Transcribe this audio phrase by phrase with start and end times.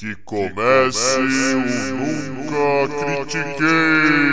[0.00, 1.94] Que comece o
[2.32, 2.88] Nunca
[3.26, 4.30] Critiquei.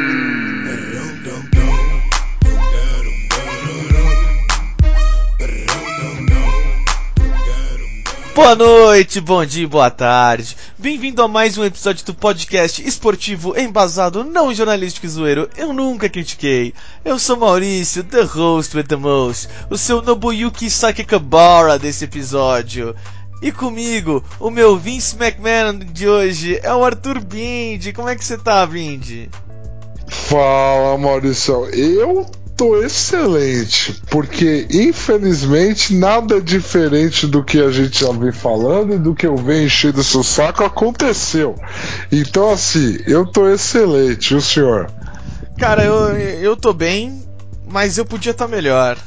[8.33, 10.55] Boa noite, bom dia, boa tarde.
[10.77, 15.49] Bem-vindo a mais um episódio do podcast esportivo embasado não jornalístico e zoeiro.
[15.57, 16.73] Eu nunca critiquei.
[17.03, 22.95] Eu sou Maurício, the host with the most, o seu Nobuyuki Sakekabara desse episódio.
[23.41, 27.93] E comigo, o meu Vince McMahon de hoje é o Arthur Bindi.
[27.93, 29.29] Como é que você tá, Bindi?
[30.07, 31.65] Fala, Maurício.
[31.65, 32.25] Eu
[32.57, 39.13] tô excelente, porque infelizmente nada diferente do que a gente já vem falando e do
[39.13, 41.53] que eu venho enchendo seu saco aconteceu.
[42.11, 44.89] Então, assim, eu tô excelente, o senhor?
[45.59, 47.21] Cara, eu, eu tô bem,
[47.69, 48.97] mas eu podia estar tá melhor.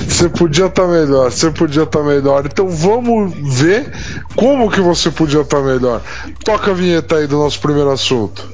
[0.00, 2.46] Você podia estar tá melhor, você podia estar tá melhor.
[2.46, 3.90] Então vamos ver
[4.36, 6.02] como que você podia estar tá melhor.
[6.44, 8.52] Toca a vinheta aí do nosso primeiro assunto.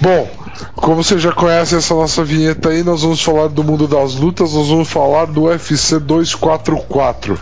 [0.00, 0.45] Bom,
[0.76, 4.52] como você já conhece essa nossa vinheta aí, nós vamos falar do mundo das lutas,
[4.52, 7.40] nós vamos falar do UFC 244,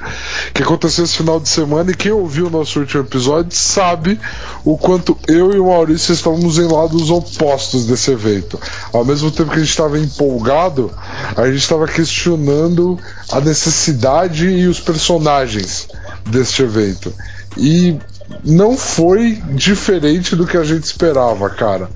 [0.55, 4.21] que aconteceu esse final de semana e quem ouviu o nosso último episódio sabe
[4.65, 8.59] o quanto eu e o Maurício estávamos em lados opostos desse evento.
[8.93, 10.93] Ao mesmo tempo que a gente estava empolgado,
[11.37, 12.97] a gente estava questionando
[13.33, 15.89] a necessidade e os personagens
[16.25, 17.13] deste evento.
[17.57, 17.99] E
[18.45, 21.91] não foi diferente do que a gente esperava, cara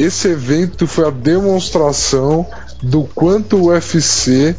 [0.00, 2.46] esse evento foi a demonstração
[2.82, 4.56] do quanto o UFC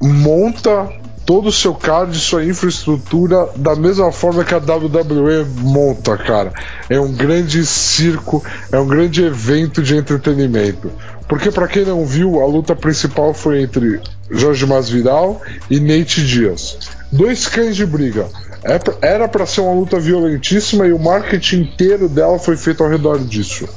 [0.00, 0.88] monta
[1.26, 6.54] todo o seu card, sua infraestrutura da mesma forma que a WWE monta, cara.
[6.88, 10.90] É um grande circo, é um grande evento de entretenimento.
[11.28, 16.78] Porque para quem não viu, a luta principal foi entre Jorge Masvidal e Nate Diaz.
[17.10, 18.28] Dois cães de briga.
[18.62, 22.90] É era para ser uma luta violentíssima e o marketing inteiro dela foi feito ao
[22.90, 23.68] redor disso.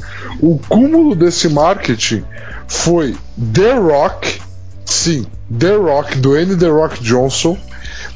[0.41, 2.23] O cúmulo desse marketing
[2.67, 3.15] foi
[3.53, 4.41] The Rock,
[4.85, 5.25] sim,
[5.57, 6.55] The Rock, do N.
[6.55, 7.57] The Rock Johnson,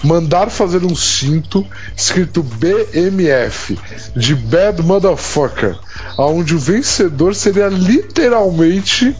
[0.03, 3.78] mandar fazer um cinto escrito BMF,
[4.16, 5.78] de Bad Motherfucker,
[6.18, 9.16] onde o vencedor seria literalmente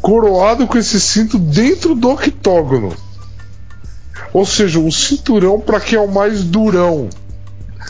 [0.00, 2.94] coroado com esse cinto dentro do octógono.
[4.32, 7.08] Ou seja, um cinturão para quem é o mais durão.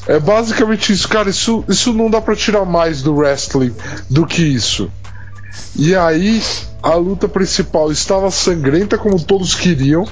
[0.06, 1.28] É basicamente isso, cara.
[1.30, 3.74] Isso, isso não dá para tirar mais do wrestling
[4.08, 4.90] do que isso.
[5.76, 6.42] E aí,
[6.82, 10.06] a luta principal estava sangrenta como todos queriam.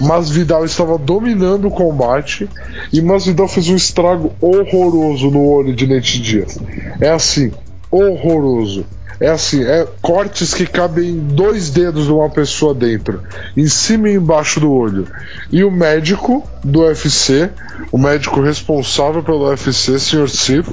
[0.00, 2.48] Mas Vidal estava dominando o combate
[2.92, 6.58] e Masvidal fez um estrago horroroso no olho de Nate Diaz.
[7.00, 7.52] É assim,
[7.90, 8.84] horroroso.
[9.24, 13.22] É assim, é cortes que cabem dois dedos de uma pessoa dentro,
[13.56, 15.08] em cima e embaixo do olho.
[15.50, 17.48] E o médico do UFC,
[17.90, 20.28] o médico responsável pelo UFC, Sr.
[20.28, 20.68] Sif,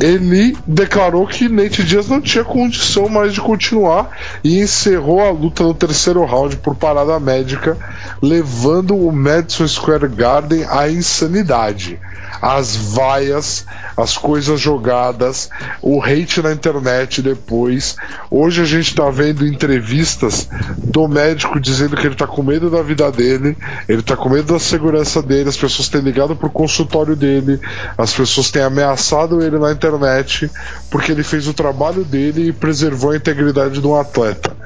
[0.00, 5.62] ele declarou que Nate Diaz não tinha condição mais de continuar e encerrou a luta
[5.62, 7.76] no terceiro round por parada médica,
[8.22, 12.00] levando o Madison Square Garden à insanidade
[12.40, 13.66] as vaias,
[13.96, 15.50] as coisas jogadas,
[15.82, 17.96] o hate na internet depois.
[18.30, 20.48] Hoje a gente tá vendo entrevistas
[20.78, 23.56] do médico dizendo que ele tá com medo da vida dele,
[23.88, 27.60] ele tá com medo da segurança dele, as pessoas têm ligado pro consultório dele,
[27.96, 30.50] as pessoas têm ameaçado ele na internet
[30.90, 34.56] porque ele fez o trabalho dele e preservou a integridade de um atleta.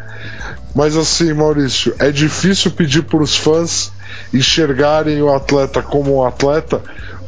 [0.75, 3.93] Mas assim, Maurício, é difícil pedir para os fãs
[4.33, 6.83] enxergarem o atleta como um atleta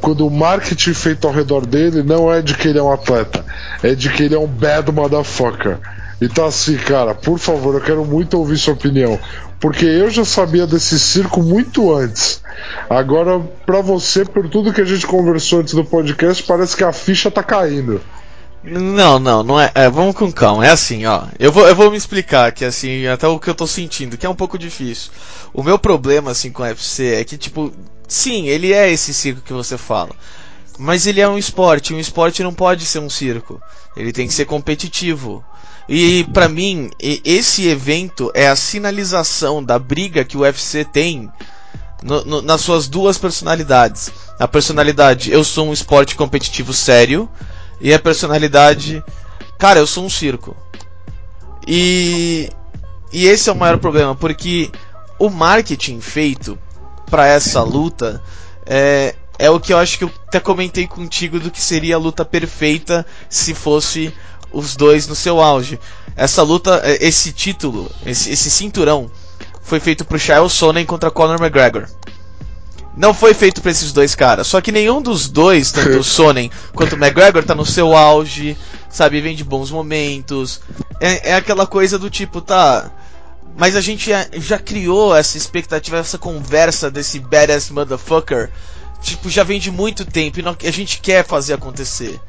[0.04, 3.42] quando o marketing feito ao redor dele não é de que ele é um atleta,
[3.82, 5.78] é de que ele é um bad motherfucker.
[6.20, 9.18] Então, assim, cara, por favor, eu quero muito ouvir sua opinião.
[9.58, 12.42] Porque eu já sabia desse circo muito antes.
[12.90, 16.92] Agora, para você, por tudo que a gente conversou antes do podcast, parece que a
[16.92, 17.98] ficha tá caindo.
[18.62, 20.66] Não, não, não é, é, Vamos com calma.
[20.66, 21.22] É assim, ó.
[21.38, 24.26] Eu vou, eu vou me explicar que assim, até o que eu tô sentindo, que
[24.26, 25.10] é um pouco difícil.
[25.54, 27.72] O meu problema assim com o UFC é que tipo,
[28.14, 30.14] sim, ele é esse circo que você fala.
[30.78, 33.60] Mas ele é um esporte, um esporte não pode ser um circo.
[33.96, 35.44] Ele tem que ser competitivo.
[35.88, 41.30] E para mim, esse evento é a sinalização da briga que o UFC tem
[42.02, 44.10] no, no, nas suas duas personalidades.
[44.38, 47.28] A personalidade, eu sou um esporte competitivo sério
[47.80, 49.02] e a personalidade.
[49.58, 50.56] Cara, eu sou um circo.
[51.66, 52.50] E.
[53.12, 54.72] E esse é o maior problema, porque
[55.20, 56.58] o marketing feito
[57.10, 58.22] para essa luta
[58.66, 61.98] é, é o que eu acho que eu até comentei contigo do que seria a
[61.98, 64.12] luta perfeita se fosse
[64.52, 65.78] os dois no seu auge.
[66.16, 69.10] Essa luta, é, esse título, esse, esse cinturão,
[69.62, 71.86] foi feito pro Charles Sonnen contra Conor McGregor.
[72.96, 74.46] Não foi feito para esses dois caras.
[74.46, 78.56] Só que nenhum dos dois, tanto o Sonnen quanto o McGregor, tá no seu auge,
[78.88, 79.20] sabe?
[79.20, 80.60] Vem de bons momentos.
[81.00, 82.90] É, é aquela coisa do tipo, tá.
[83.56, 88.50] Mas a gente já, já criou essa expectativa, essa conversa desse badass motherfucker.
[89.00, 92.20] Tipo, já vem de muito tempo e a gente quer fazer acontecer.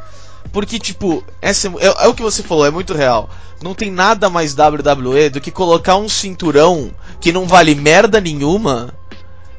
[0.52, 3.30] Porque, tipo, essa, é, é, o que você falou, é muito real.
[3.62, 8.94] Não tem nada mais WWE do que colocar um cinturão que não vale merda nenhuma,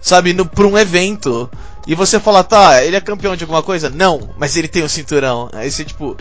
[0.01, 1.51] sabe, no, pra um evento.
[1.87, 3.91] E você fala, tá, ele é campeão de alguma coisa?
[3.91, 5.49] Não, mas ele tem um cinturão.
[5.53, 6.17] Aí você, tipo,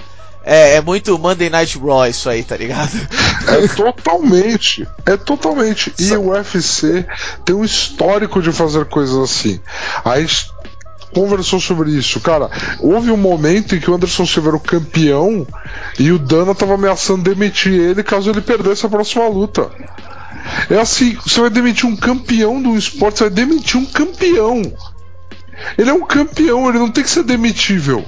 [0.45, 2.91] é, é, muito Monday Night Raw isso aí, tá ligado?
[3.47, 4.87] É totalmente.
[5.05, 5.91] É totalmente.
[5.99, 7.05] E o UFC
[7.43, 9.59] tem um histórico de fazer coisas assim.
[10.03, 10.51] A gente
[11.13, 12.19] conversou sobre isso.
[12.19, 12.49] Cara,
[12.79, 15.47] houve um momento em que o Anderson Silva era o campeão
[15.97, 19.71] e o Dana tava ameaçando demitir ele caso ele perdesse a próxima luta.
[20.69, 24.61] É assim, você vai demitir um campeão do esporte, você vai demitir um campeão.
[25.77, 28.05] Ele é um campeão, ele não tem que ser demitível.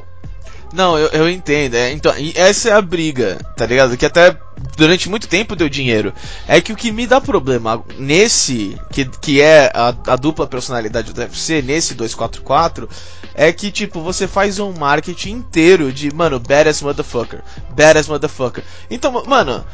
[0.78, 1.74] Não, eu, eu entendo.
[1.74, 3.98] É, então, essa é a briga, tá ligado?
[3.98, 4.38] Que até
[4.78, 6.14] durante muito tempo deu dinheiro.
[6.48, 11.14] É que o que me dá problema nesse, que, que é a, a dupla personalidade
[11.14, 12.88] do UFC, nesse 244,
[13.34, 17.42] é que, tipo, você faz um marketing inteiro de, mano, badass motherfucker,
[17.76, 18.64] badass motherfucker.
[18.88, 19.66] Então, mano,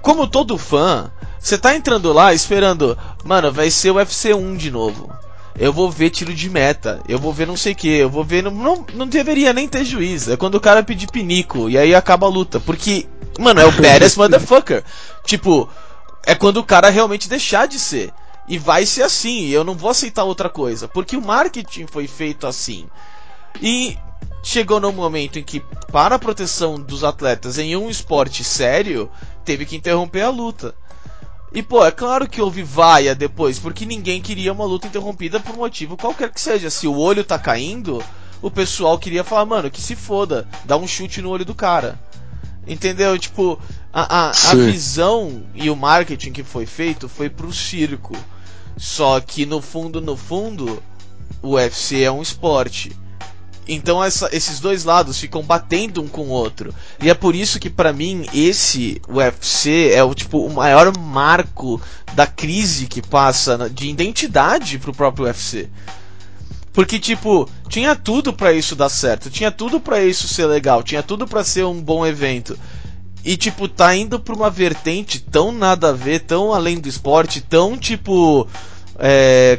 [0.00, 1.08] como todo fã,
[1.38, 5.08] você tá entrando lá esperando, mano, vai ser o UFC 1 de novo
[5.58, 8.24] eu vou ver tiro de meta, eu vou ver não sei o que, eu vou
[8.24, 8.42] ver.
[8.42, 10.28] Não, não, não deveria nem ter juiz.
[10.28, 12.58] É quando o cara pedir pinico e aí acaba a luta.
[12.58, 13.06] Porque,
[13.38, 14.82] mano, é o badass motherfucker.
[15.24, 15.68] Tipo,
[16.24, 18.12] é quando o cara realmente deixar de ser.
[18.48, 20.88] E vai ser assim, eu não vou aceitar outra coisa.
[20.88, 22.86] Porque o marketing foi feito assim.
[23.60, 23.96] E
[24.42, 25.60] chegou no momento em que,
[25.92, 29.10] para a proteção dos atletas em um esporte sério,
[29.44, 30.74] teve que interromper a luta.
[31.54, 35.56] E pô, é claro que houve vaia depois, porque ninguém queria uma luta interrompida por
[35.56, 36.70] motivo qualquer que seja.
[36.70, 38.02] Se o olho tá caindo,
[38.40, 42.00] o pessoal queria falar, mano, que se foda, dá um chute no olho do cara.
[42.66, 43.18] Entendeu?
[43.18, 43.60] Tipo,
[43.92, 48.16] a, a, a visão e o marketing que foi feito foi pro circo.
[48.76, 50.82] Só que no fundo, no fundo,
[51.42, 52.96] o UFC é um esporte.
[53.66, 56.74] Então essa, esses dois lados ficam batendo um com o outro.
[57.00, 61.80] E é por isso que para mim esse UFC é o tipo o maior marco
[62.14, 65.68] da crise que passa de identidade pro próprio UFC.
[66.72, 71.02] Porque tipo, tinha tudo para isso dar certo, tinha tudo para isso ser legal, tinha
[71.02, 72.58] tudo para ser um bom evento.
[73.24, 77.40] E tipo, tá indo pra uma vertente tão nada a ver, tão além do esporte,
[77.40, 78.48] tão tipo
[78.98, 79.58] é,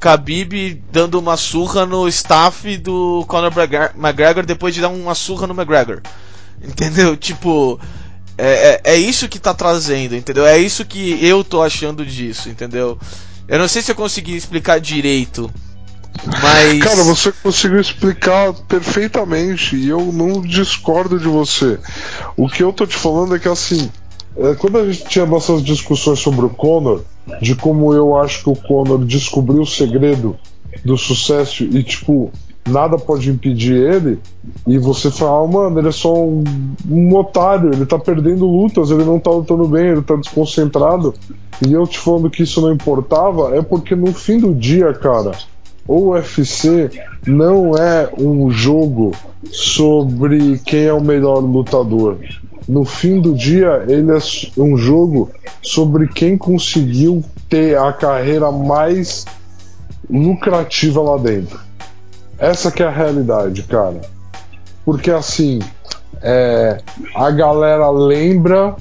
[0.00, 3.52] Khabib dando uma surra no staff do Conor
[3.96, 6.00] McGregor depois de dar uma surra no McGregor.
[6.62, 7.16] Entendeu?
[7.18, 7.80] Tipo,
[8.36, 10.44] é, é, é, isso que tá trazendo, entendeu?
[10.44, 12.98] É isso que eu tô achando disso, entendeu?
[13.46, 15.50] Eu não sei se eu consegui explicar direito,
[16.40, 16.80] mas.
[16.82, 21.78] Cara, você conseguiu explicar perfeitamente e eu não discordo de você.
[22.36, 23.90] O que eu tô te falando é que assim,
[24.36, 27.04] é, quando a gente tinha nossas discussões sobre o Conor,
[27.40, 30.36] de como eu acho que o Conor descobriu o segredo
[30.84, 32.30] do sucesso e, tipo,
[32.68, 34.18] nada pode impedir ele,
[34.66, 36.44] e você fala, ah, mano, ele é só um,
[36.88, 41.14] um, otário, ele tá perdendo lutas, ele não tá lutando bem, ele tá desconcentrado,
[41.66, 45.32] e eu te falando que isso não importava, é porque no fim do dia, cara,
[45.86, 46.90] o UFC
[47.26, 49.12] não é um jogo
[49.50, 52.18] sobre quem é o melhor lutador
[52.68, 55.30] no fim do dia, ele é um jogo
[55.62, 59.24] sobre quem conseguiu ter a carreira mais
[60.08, 61.60] lucrativa lá dentro.
[62.38, 64.00] Essa que é a realidade, cara.
[64.84, 65.60] Porque assim,
[66.20, 66.78] é,
[67.14, 68.74] a galera lembra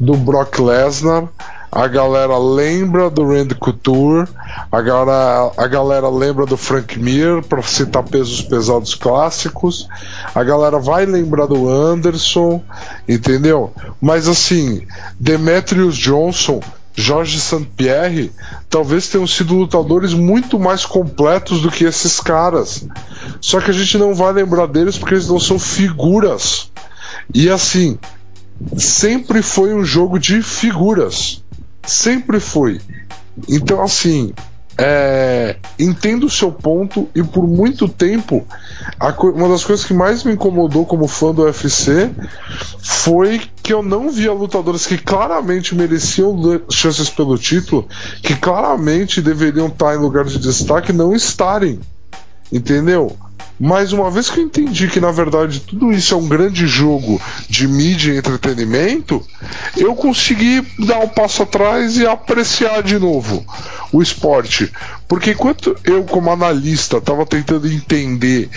[0.00, 1.28] do Brock Lesnar,
[1.74, 4.28] a galera lembra do Randy Couture,
[4.70, 9.88] a galera, a galera lembra do Frank Mir, para citar pesos pesados clássicos,
[10.32, 12.62] a galera vai lembrar do Anderson,
[13.08, 13.72] entendeu?
[14.00, 14.86] Mas assim,
[15.18, 16.60] Demetrius Johnson,
[16.94, 17.68] Jorge St.
[17.76, 18.30] Pierre,
[18.70, 22.86] talvez tenham sido lutadores muito mais completos do que esses caras.
[23.40, 26.70] Só que a gente não vai lembrar deles porque eles não são figuras.
[27.34, 27.98] E assim,
[28.76, 31.42] sempre foi um jogo de figuras.
[31.86, 32.80] Sempre foi.
[33.48, 34.32] Então, assim,
[34.76, 38.44] é, entendo o seu ponto e por muito tempo
[39.22, 42.10] uma das coisas que mais me incomodou como fã do UFC
[42.80, 46.36] foi que eu não via lutadores que claramente mereciam
[46.68, 47.86] chances pelo título,
[48.22, 51.78] que claramente deveriam estar em lugar de destaque, não estarem.
[52.52, 53.16] Entendeu?
[53.58, 57.20] Mas uma vez que eu entendi que na verdade tudo isso é um grande jogo
[57.48, 59.24] de mídia e entretenimento,
[59.76, 63.44] eu consegui dar um passo atrás e apreciar de novo.
[63.92, 64.72] o esporte.
[65.06, 68.50] Porque enquanto eu, como analista, estava tentando entender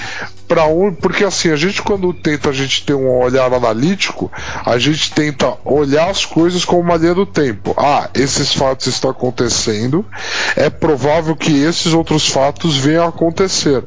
[0.47, 0.97] para onde.
[0.97, 4.31] Porque assim, a gente quando tenta a gente ter um olhar analítico,
[4.65, 7.75] a gente tenta olhar as coisas como uma linha do tempo.
[7.77, 10.05] Ah, esses fatos estão acontecendo,
[10.55, 13.83] é provável que esses outros fatos venham a acontecer.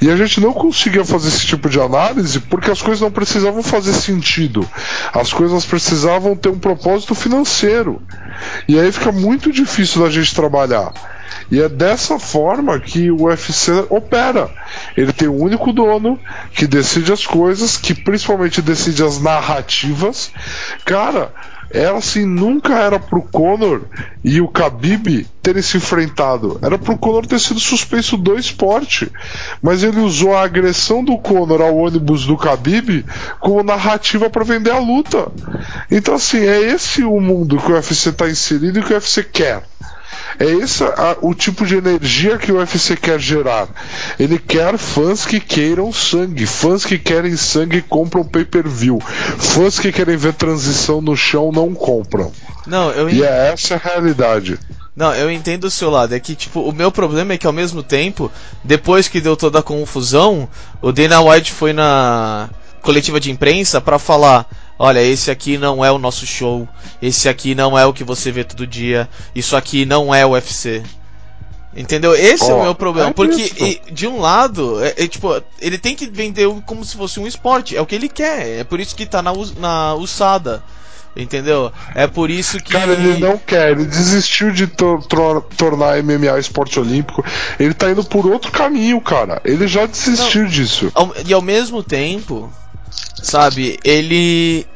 [0.00, 3.62] E a gente não conseguia fazer esse tipo de análise porque as coisas não precisavam
[3.62, 4.68] fazer sentido.
[5.12, 8.02] As coisas precisavam ter um propósito financeiro.
[8.68, 10.92] E aí fica muito difícil da gente trabalhar.
[11.50, 14.50] E é dessa forma que o UFC opera.
[14.96, 16.18] Ele tem um único dono
[16.54, 20.30] que decide as coisas, que principalmente decide as narrativas.
[20.84, 21.32] Cara,
[21.70, 23.82] ela assim nunca era pro Conor
[24.22, 26.58] e o Khabib terem se enfrentado.
[26.62, 29.10] Era pro Conor ter sido suspenso do esporte.
[29.60, 33.04] Mas ele usou a agressão do Conor ao ônibus do Khabib
[33.40, 35.30] como narrativa para vender a luta.
[35.90, 39.24] Então assim, é esse o mundo que o UFC está inserido e que o UFC
[39.24, 39.62] quer.
[40.38, 43.68] É esse a, o tipo de energia que o UFC quer gerar.
[44.18, 50.16] Ele quer fãs que queiram sangue, fãs que querem sangue compram pay-per-view, fãs que querem
[50.16, 52.32] ver transição no chão não compram.
[52.66, 54.58] Não, eu E é essa a realidade.
[54.94, 56.14] Não, eu entendo o seu lado.
[56.14, 58.30] É que, tipo, o meu problema é que ao mesmo tempo,
[58.62, 60.48] depois que deu toda a confusão,
[60.82, 62.50] o Dana White foi na
[62.82, 64.46] coletiva de imprensa para falar:
[64.82, 66.68] olha, esse aqui não é o nosso show,
[67.00, 70.30] esse aqui não é o que você vê todo dia, isso aqui não é o
[70.30, 70.82] UFC.
[71.74, 72.14] Entendeu?
[72.14, 73.08] Esse é o meu problema.
[73.08, 73.50] é porque,
[73.88, 77.26] e, de um lado, é, é, tipo, ele tem que vender como se fosse um
[77.26, 77.74] esporte.
[77.74, 78.58] É o que ele quer.
[78.60, 80.62] É por isso que tá na, na USADA.
[81.16, 81.72] Entendeu?
[81.94, 82.72] É por isso que.
[82.72, 87.24] Cara, ele não quer, ele desistiu de tor- tor- tornar MMA esporte olímpico.
[87.58, 89.40] Ele tá indo por outro caminho, cara.
[89.44, 90.90] Ele já desistiu disso.
[90.94, 92.50] Ao- e ao mesmo tempo,
[93.22, 94.66] sabe, ele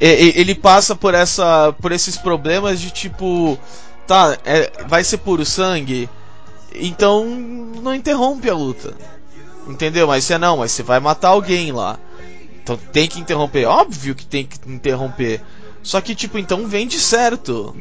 [0.00, 3.58] ele passa por essa por esses problemas de tipo,
[4.06, 6.08] tá, é, vai ser puro sangue,
[6.74, 8.94] então não interrompe a luta.
[9.66, 10.06] Entendeu?
[10.06, 11.98] Mas você não, mas você vai matar alguém lá.
[12.62, 15.40] Então tem que interromper, óbvio que tem que interromper.
[15.82, 17.74] Só que tipo, então vende certo.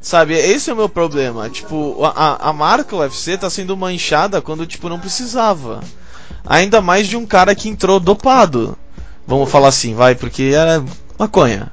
[0.00, 1.48] Sabe, esse é o meu problema.
[1.48, 5.80] Tipo, a, a marca UFC tá sendo manchada quando tipo não precisava.
[6.44, 8.76] Ainda mais de um cara que entrou dopado.
[9.26, 10.84] Vamos falar assim, vai, porque era
[11.18, 11.72] maconha.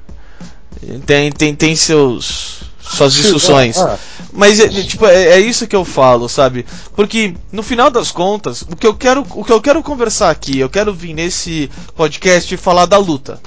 [1.06, 3.78] Tem, tem, tem seus suas discussões.
[3.78, 3.98] Ah,
[4.34, 6.66] Mas é, tipo, é, é isso que eu falo, sabe?
[6.96, 10.58] Porque no final das contas, o que eu quero, o que eu quero conversar aqui,
[10.60, 13.40] eu quero vir nesse podcast e falar da luta.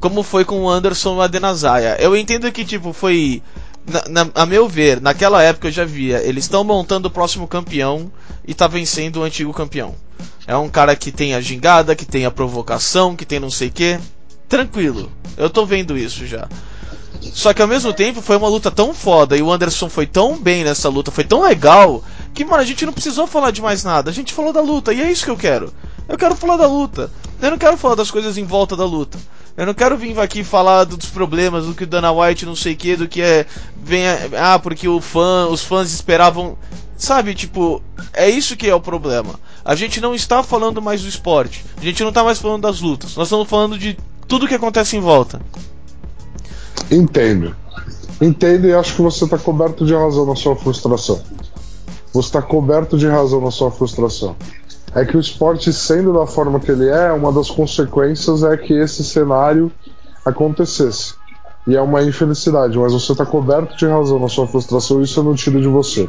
[0.00, 1.96] Como foi com o Anderson Adenazaya.
[1.98, 3.42] Eu entendo que tipo foi
[3.88, 7.46] na, na- a meu ver, naquela época eu já via, eles estão montando o próximo
[7.48, 8.10] campeão
[8.46, 9.94] e tá vencendo o antigo campeão.
[10.46, 13.68] É um cara que tem a gingada, que tem a provocação, que tem não sei
[13.68, 13.98] o que.
[14.48, 15.10] Tranquilo.
[15.36, 16.48] Eu tô vendo isso já.
[17.20, 20.38] Só que ao mesmo tempo foi uma luta tão foda e o Anderson foi tão
[20.38, 22.02] bem nessa luta, foi tão legal,
[22.32, 24.10] que, mano, a gente não precisou falar de mais nada.
[24.10, 25.72] A gente falou da luta e é isso que eu quero.
[26.08, 27.10] Eu quero falar da luta.
[27.42, 29.18] Eu não quero falar das coisas em volta da luta.
[29.58, 32.74] Eu não quero vir aqui falar dos problemas, do que o Dana White não sei
[32.74, 33.44] o que, do que é.
[33.82, 34.04] Vem,
[34.38, 36.56] ah, porque o fã, os fãs esperavam.
[36.96, 39.34] Sabe, tipo, é isso que é o problema.
[39.64, 41.64] A gente não está falando mais do esporte.
[41.76, 43.16] A gente não está mais falando das lutas.
[43.16, 43.98] Nós estamos falando de
[44.28, 45.40] tudo que acontece em volta.
[46.88, 47.56] Entendo.
[48.20, 51.20] Entendo e acho que você está coberto de razão na sua frustração.
[52.12, 54.36] Você está coberto de razão na sua frustração.
[54.94, 58.72] É que o esporte, sendo da forma que ele é, uma das consequências é que
[58.72, 59.70] esse cenário
[60.24, 61.14] acontecesse.
[61.66, 65.24] E é uma infelicidade, mas você está coberto de razão na sua frustração isso eu
[65.24, 66.08] não tiro de você.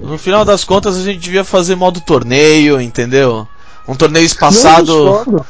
[0.00, 3.46] No final das contas, a gente devia fazer modo torneio, entendeu?
[3.86, 5.46] Um torneio espaçado.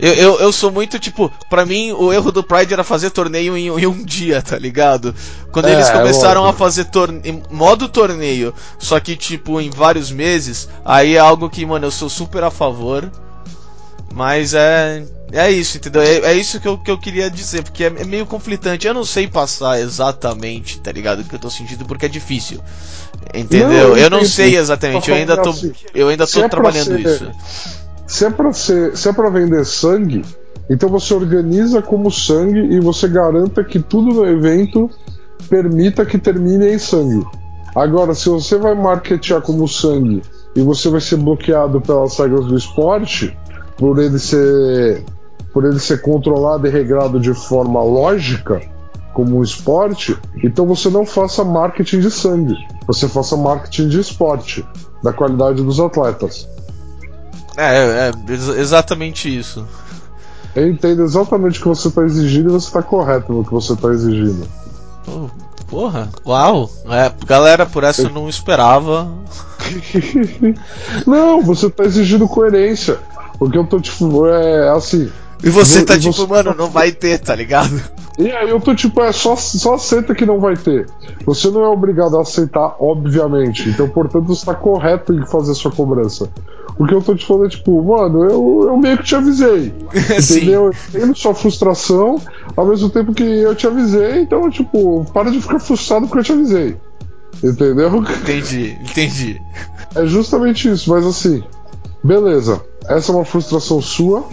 [0.00, 3.56] Eu, eu, eu sou muito, tipo, pra mim o erro do Pride era fazer torneio
[3.56, 5.14] em, em um dia, tá ligado?
[5.52, 6.56] Quando É, eles começaram lógico.
[6.56, 11.64] a fazer torneio, modo torneio, só que, tipo, em vários meses, aí é algo que,
[11.64, 13.08] mano, eu sou super a favor.
[14.14, 15.04] Mas é.
[15.32, 16.00] É isso, entendeu?
[16.00, 18.86] É, é isso que eu, que eu queria dizer, porque é, é meio conflitante.
[18.86, 21.20] Eu não sei passar exatamente, tá ligado?
[21.20, 22.60] O que eu tô sentindo, porque é difícil.
[23.34, 23.68] Entendeu?
[23.68, 26.42] Não, eu eu não sei exatamente, eu ainda tô, Assim, eu ainda se tô é
[26.42, 27.30] pra trabalhando ser- isso.
[28.06, 30.24] Se é pra ser, se é para vender sangue,
[30.70, 34.88] então você organiza como sangue e você garanta que tudo no evento
[35.48, 37.24] permita que termine em sangue.
[37.74, 40.22] Agora, se você vai marketear como sangue
[40.54, 43.36] e você vai ser bloqueado pelas regras do esporte,
[43.76, 45.04] por ele ser
[45.52, 48.60] por ele ser controlado e regrado de forma lógica,
[49.12, 52.56] como um esporte, então você não faça marketing de sangue,
[52.88, 54.66] você faça marketing de esporte,
[55.00, 56.48] da qualidade dos atletas.
[57.56, 59.64] É, é, ex- exatamente isso.
[60.56, 63.74] Eu entendo exatamente o que você está exigindo e você está correto no que você
[63.74, 64.48] está exigindo.
[65.06, 65.28] Oh,
[65.68, 66.68] Porra, uau.
[66.86, 69.08] É, galera, por essa eu não esperava.
[71.06, 72.98] não, você tá exigindo coerência.
[73.38, 75.10] Porque eu tô tipo, é assim.
[75.42, 76.26] E você tá tipo, você...
[76.26, 77.80] mano, não vai ter, tá ligado?
[78.18, 80.86] E aí eu tô tipo, é só, só aceita que não vai ter.
[81.26, 83.68] Você não é obrigado a aceitar, obviamente.
[83.68, 86.30] Então, portanto, você tá correto em fazer sua cobrança.
[86.78, 89.72] O que eu tô te falando é tipo, mano, eu, eu meio que te avisei.
[90.18, 90.66] entendeu?
[90.66, 92.20] Eu entendo sua frustração,
[92.56, 96.24] ao mesmo tempo que eu te avisei, então, tipo, para de ficar frustrado porque eu
[96.24, 96.76] te avisei.
[97.42, 97.96] Entendeu?
[97.96, 99.40] Entendi, entendi.
[99.94, 101.42] É justamente isso, mas assim,
[102.04, 102.60] beleza.
[102.86, 104.24] Essa é uma frustração sua,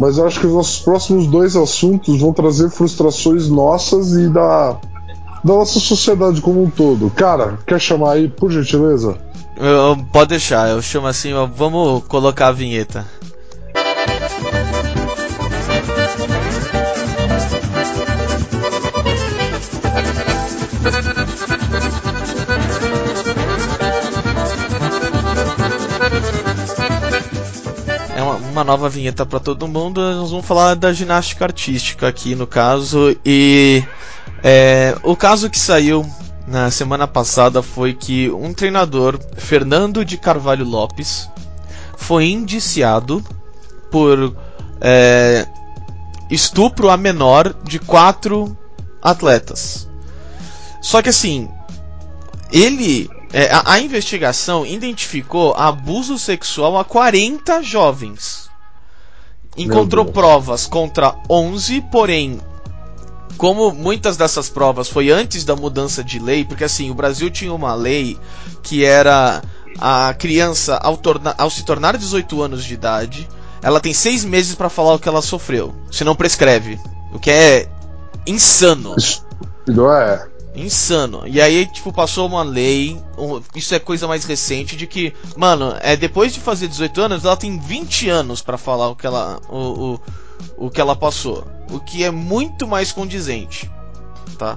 [0.00, 4.72] mas eu acho que os nossos próximos dois assuntos vão trazer frustrações nossas e da,
[5.44, 7.10] da nossa sociedade como um todo.
[7.10, 9.18] Cara, quer chamar aí, por gentileza?
[9.56, 13.04] Eu, pode deixar, eu chamo assim, vamos colocar a vinheta.
[28.68, 29.98] Nova vinheta para todo mundo.
[29.98, 33.16] Nós vamos falar da ginástica artística aqui no caso.
[33.24, 33.82] E
[34.44, 36.06] é, o caso que saiu
[36.46, 41.30] na semana passada foi que um treinador, Fernando de Carvalho Lopes,
[41.96, 43.24] foi indiciado
[43.90, 44.36] por
[44.82, 45.46] é,
[46.30, 48.54] estupro a menor de quatro
[49.00, 49.88] atletas.
[50.82, 51.48] Só que assim,
[52.52, 58.47] ele é, a, a, investigação identificou abuso sexual a 40 jovens
[59.58, 62.40] encontrou provas contra 11, porém,
[63.36, 67.52] como muitas dessas provas foi antes da mudança de lei, porque assim, o Brasil tinha
[67.52, 68.18] uma lei
[68.62, 69.42] que era
[69.78, 73.28] a criança, ao, torna, ao se tornar 18 anos de idade,
[73.62, 76.78] ela tem seis meses para falar o que ela sofreu, se não prescreve.
[77.12, 77.68] O que é
[78.26, 78.94] insano.
[79.66, 80.26] Não é.
[80.60, 81.22] Insano.
[81.26, 83.00] E aí, tipo, passou uma lei,
[83.54, 87.36] isso é coisa mais recente, de que, mano, é depois de fazer 18 anos, ela
[87.36, 89.40] tem 20 anos para falar o que ela.
[89.48, 90.00] O, o,
[90.66, 91.46] o que ela passou.
[91.70, 93.70] O que é muito mais condizente.
[94.36, 94.56] Tá?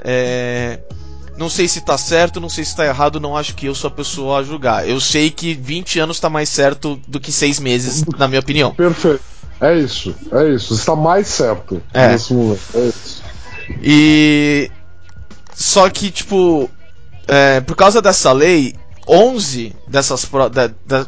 [0.00, 0.80] É.
[1.36, 3.86] Não sei se tá certo, não sei se tá errado, não acho que eu sou
[3.86, 4.88] a pessoa a julgar.
[4.88, 8.74] Eu sei que 20 anos tá mais certo do que 6 meses, na minha opinião.
[8.74, 9.22] Perfeito.
[9.60, 10.74] É isso, é isso.
[10.74, 12.08] Está mais certo é.
[12.08, 12.60] nesse momento.
[12.74, 13.22] É isso.
[13.82, 14.70] E
[15.58, 16.70] só que, tipo,
[17.26, 18.76] é, por causa dessa lei,
[19.08, 21.06] 11 dessas da, da,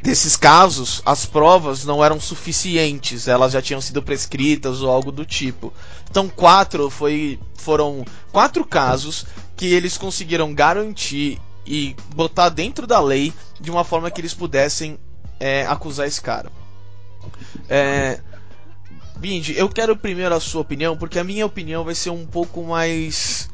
[0.00, 5.26] desses casos, as provas não eram suficientes, elas já tinham sido prescritas ou algo do
[5.26, 5.72] tipo.
[6.08, 13.32] Então, quatro foi, foram quatro casos que eles conseguiram garantir e botar dentro da lei
[13.60, 14.96] de uma forma que eles pudessem
[15.40, 16.52] é, acusar esse cara.
[17.68, 18.20] É,
[19.16, 22.62] Bindi, eu quero primeiro a sua opinião, porque a minha opinião vai ser um pouco
[22.62, 23.50] mais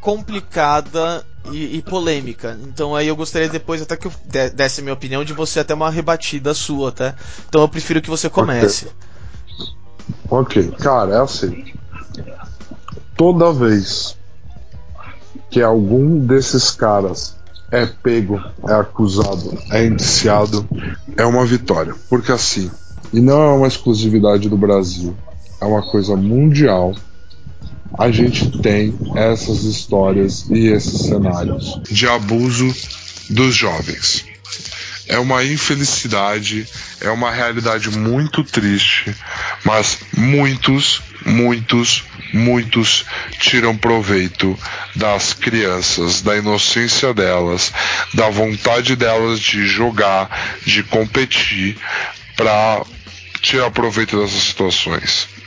[0.00, 2.58] complicada e, e, polêmica.
[2.64, 4.12] Então aí eu gostaria depois até que eu
[4.54, 7.14] desse a minha opinião de você até uma rebatida sua, tá?
[7.48, 8.88] Então eu prefiro que você comece.
[10.28, 10.78] Ok, okay.
[10.78, 11.72] cara, é assim.
[13.16, 14.16] Toda vez
[15.50, 17.36] que algum desses caras
[17.70, 20.66] é pego, é acusado, é indiciado,
[21.16, 21.94] é uma vitória.
[22.08, 22.70] Porque assim,
[23.12, 25.14] e não é uma exclusividade do Brasil,
[25.60, 26.94] é uma coisa mundial
[27.98, 32.74] a gente tem essas histórias e esses cenários de abuso
[33.28, 34.24] dos jovens.
[35.08, 36.66] É uma infelicidade,
[37.00, 39.14] é uma realidade muito triste,
[39.64, 43.04] mas muitos, muitos, muitos
[43.40, 44.56] tiram proveito
[44.94, 47.72] das crianças, da inocência delas,
[48.14, 50.30] da vontade delas de jogar,
[50.64, 51.76] de competir,
[52.36, 52.82] para
[53.42, 55.39] tirar proveito dessas situações.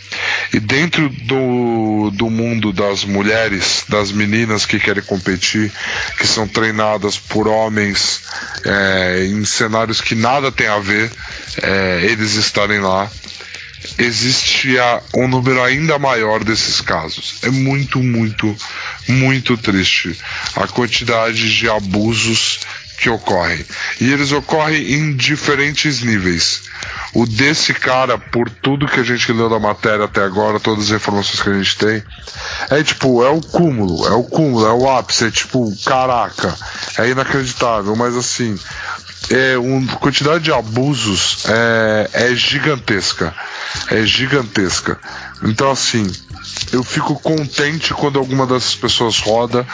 [0.53, 5.71] E dentro do, do mundo das mulheres, das meninas que querem competir,
[6.17, 8.21] que são treinadas por homens
[8.65, 11.11] é, em cenários que nada tem a ver,
[11.61, 13.09] é, eles estarem lá,
[13.97, 17.35] existia um número ainda maior desses casos.
[17.43, 18.55] É muito, muito,
[19.07, 20.17] muito triste
[20.55, 22.59] a quantidade de abusos
[22.97, 23.65] que ocorrem.
[23.99, 26.63] E eles ocorrem em diferentes níveis.
[27.13, 30.97] O desse cara, por tudo que a gente leu da matéria até agora, todas as
[30.97, 32.03] informações que a gente tem,
[32.69, 36.55] é tipo, é o cúmulo, é o cúmulo, é o ápice, é tipo, caraca,
[36.97, 38.57] é inacreditável, mas assim,
[39.29, 43.33] é uma quantidade de abusos é, é gigantesca.
[43.89, 44.99] É gigantesca.
[45.43, 46.09] Então assim,
[46.71, 49.65] eu fico contente quando alguma dessas pessoas roda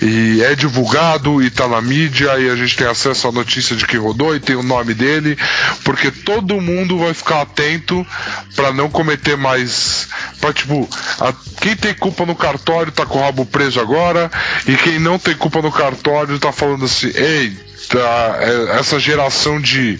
[0.00, 3.86] e é divulgado e tá na mídia e a gente tem acesso à notícia de
[3.86, 5.36] que rodou e tem o nome dele,
[5.84, 8.06] porque todo mundo vai ficar atento
[8.54, 10.08] para não cometer mais
[10.40, 10.88] pra tipo,
[11.20, 14.30] a, quem tem culpa no cartório tá com o rabo preso agora,
[14.66, 17.56] e quem não tem culpa no cartório tá falando assim, ei,
[17.92, 19.98] é, essa geração de,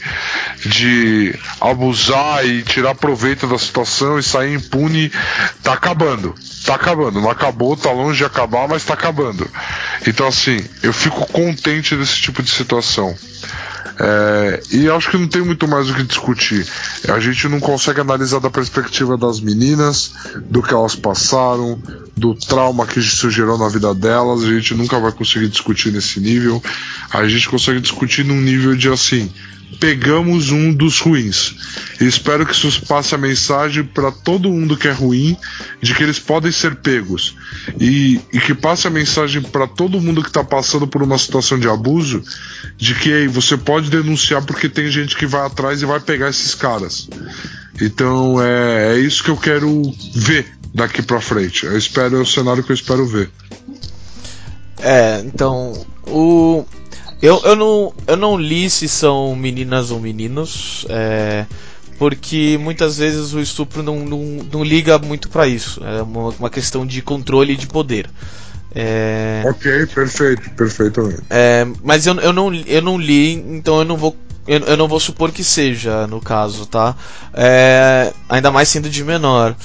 [0.66, 5.10] de abusar e tirar proveito da situação e sair impune
[5.62, 6.34] tá acabando.
[6.64, 7.20] Tá acabando.
[7.20, 9.48] Não acabou, tá longe de acabar, mas tá acabando.
[10.06, 13.14] Então assim, eu fico contente desse tipo de situação.
[13.98, 16.66] É, e acho que não tem muito mais o que discutir.
[17.08, 20.12] A gente não consegue analisar da perspectiva das meninas,
[20.48, 21.80] do que elas passaram,
[22.16, 24.42] do trauma que isso gerou na vida delas.
[24.42, 26.62] A gente nunca vai conseguir discutir nesse nível.
[27.10, 29.30] A gente consegue discutir num nível de assim:
[29.78, 31.54] pegamos um dos ruins.
[32.00, 35.36] Espero que isso passe a mensagem para todo mundo que é ruim
[35.80, 37.36] de que eles podem ser pegos.
[37.80, 41.58] E, e que passe a mensagem para todo mundo que está passando por uma situação
[41.58, 42.22] de abuso
[42.76, 46.30] de que ei, você pode denunciar porque tem gente que vai atrás e vai pegar
[46.30, 47.08] esses caras.
[47.80, 49.82] Então é, é isso que eu quero
[50.14, 51.66] ver daqui para frente.
[51.66, 53.30] Eu espero é o cenário que eu espero ver.
[54.78, 55.72] É, então
[56.06, 56.64] o
[57.22, 61.46] eu, eu, não, eu não li se são meninas ou meninos, é,
[61.98, 64.18] porque muitas vezes o estupro não, não,
[64.52, 65.82] não liga muito para isso.
[65.84, 68.10] É uma, uma, questão de controle de poder.
[68.74, 71.22] É, ok, perfeito, perfeitamente.
[71.30, 74.16] É, mas eu, eu, não, eu não li, então eu não vou.
[74.46, 76.94] Eu, eu não vou supor que seja, no caso, tá?
[77.32, 79.56] É, ainda mais sendo de menor.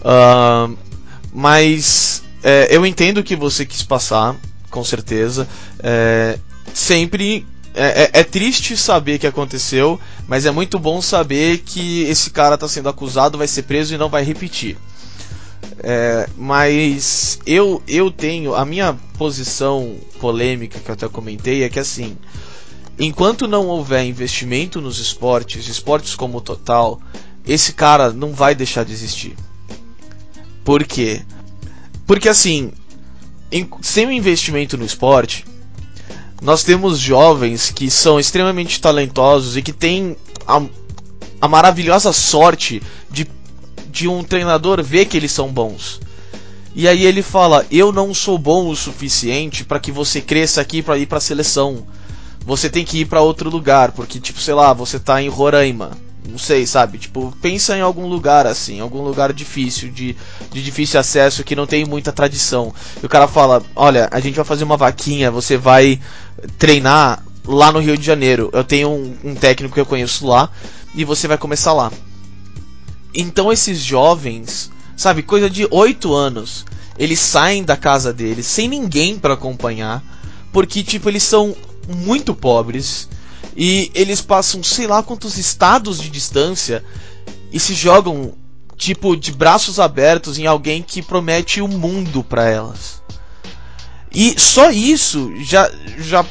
[0.00, 0.76] Uh,
[1.32, 4.36] mas é, eu entendo o que você quis passar,
[4.70, 5.48] com certeza.
[5.82, 6.38] É,
[6.72, 9.98] sempre é, é, é, triste saber que aconteceu,
[10.28, 13.98] mas é muito bom saber que esse cara está sendo acusado, vai ser preso e
[13.98, 14.76] não vai repetir.
[15.80, 21.80] É, mas eu, eu tenho a minha posição polêmica que eu até comentei é que
[21.80, 22.16] assim,
[22.98, 27.00] enquanto não houver investimento nos esportes, esportes como o total,
[27.44, 29.34] esse cara não vai deixar de existir.
[30.64, 31.22] Por quê?
[32.06, 32.72] Porque assim,
[33.50, 35.44] em, sem o investimento no esporte,
[36.40, 40.16] nós temos jovens que são extremamente talentosos e que têm
[40.46, 40.62] a,
[41.40, 43.26] a maravilhosa sorte de,
[43.90, 46.00] de um treinador ver que eles são bons.
[46.74, 50.82] E aí ele fala: Eu não sou bom o suficiente para que você cresça aqui
[50.82, 51.86] para ir para a seleção.
[52.44, 55.92] Você tem que ir para outro lugar, porque, tipo, sei lá, você tá em Roraima
[56.28, 56.98] não sei, sabe?
[56.98, 60.16] Tipo, pensa em algum lugar assim, algum lugar difícil, de,
[60.50, 62.74] de difícil acesso, que não tem muita tradição.
[63.02, 66.00] E o cara fala: Olha, a gente vai fazer uma vaquinha, você vai
[66.58, 68.48] treinar lá no Rio de Janeiro.
[68.52, 70.50] Eu tenho um, um técnico que eu conheço lá,
[70.94, 71.92] e você vai começar lá.
[73.14, 76.64] Então esses jovens, sabe, coisa de 8 anos,
[76.98, 80.02] eles saem da casa deles sem ninguém para acompanhar,
[80.52, 81.54] porque tipo, eles são
[81.86, 83.08] muito pobres
[83.56, 86.84] e eles passam sei lá quantos estados de distância
[87.52, 88.34] e se jogam
[88.76, 93.02] tipo de braços abertos em alguém que promete o um mundo para elas.
[94.12, 96.24] E só isso já já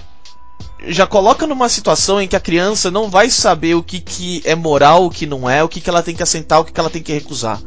[0.85, 4.53] já coloca numa situação em que a criança não vai saber o que, que é
[4.53, 6.79] moral, o que não é, o que, que ela tem que aceitar, o que, que
[6.79, 7.61] ela tem que recusar.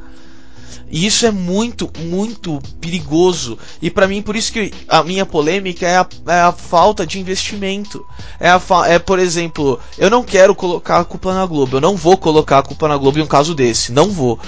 [0.91, 3.59] E isso é muito, muito perigoso.
[3.83, 7.19] E para mim, por isso que a minha polêmica é a, é a falta de
[7.19, 8.05] investimento.
[8.39, 11.77] É, a é, por exemplo, eu não quero colocar a culpa na Globo.
[11.77, 13.93] Eu não vou colocar a culpa na Globo em um caso desse.
[13.93, 14.39] Não vou.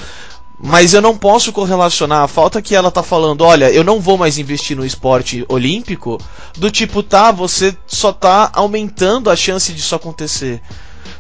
[0.61, 4.18] Mas eu não posso correlacionar a falta que ela tá falando, olha, eu não vou
[4.18, 6.18] mais investir no esporte olímpico,
[6.57, 10.61] do tipo, tá, você só tá aumentando a chance disso acontecer.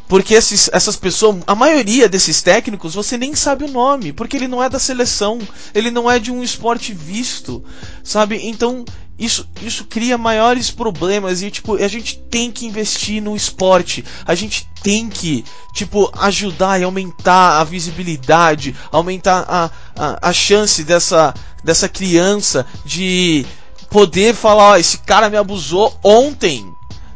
[0.08, 4.48] Porque esses, essas pessoas, a maioria desses técnicos, você nem sabe o nome, porque ele
[4.48, 5.38] não é da seleção,
[5.74, 7.62] ele não é de um esporte visto,
[8.02, 8.40] sabe?
[8.48, 8.86] Então,
[9.18, 14.34] isso, isso cria maiores problemas e, tipo, a gente tem que investir no esporte, a
[14.34, 15.44] gente tem que,
[15.74, 23.44] tipo, ajudar e aumentar a visibilidade, aumentar a, a, a chance dessa, dessa criança de
[23.90, 26.64] poder falar, ó, esse cara me abusou ontem,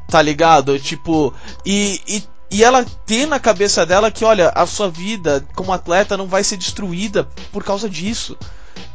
[0.08, 0.78] tá ligado?
[0.78, 1.32] Tipo,
[1.64, 6.18] e, e e ela ter na cabeça dela que, olha, a sua vida como atleta
[6.18, 8.36] não vai ser destruída por causa disso.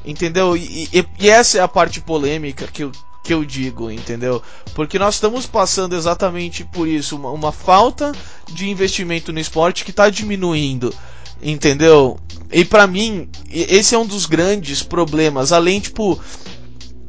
[0.05, 0.55] Entendeu?
[0.55, 2.91] E, e, e essa é a parte polêmica que eu,
[3.23, 4.43] que eu digo, entendeu?
[4.75, 8.11] Porque nós estamos passando exatamente por isso, uma, uma falta
[8.47, 10.93] de investimento no esporte que está diminuindo,
[11.41, 12.19] entendeu?
[12.51, 16.21] E para mim, esse é um dos grandes problemas, além tipo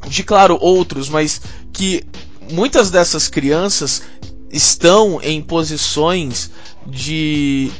[0.09, 1.43] de claro outros, mas
[1.75, 2.03] que
[2.51, 4.03] muitas dessas crianças
[4.51, 6.51] estão em posições
[6.87, 7.71] de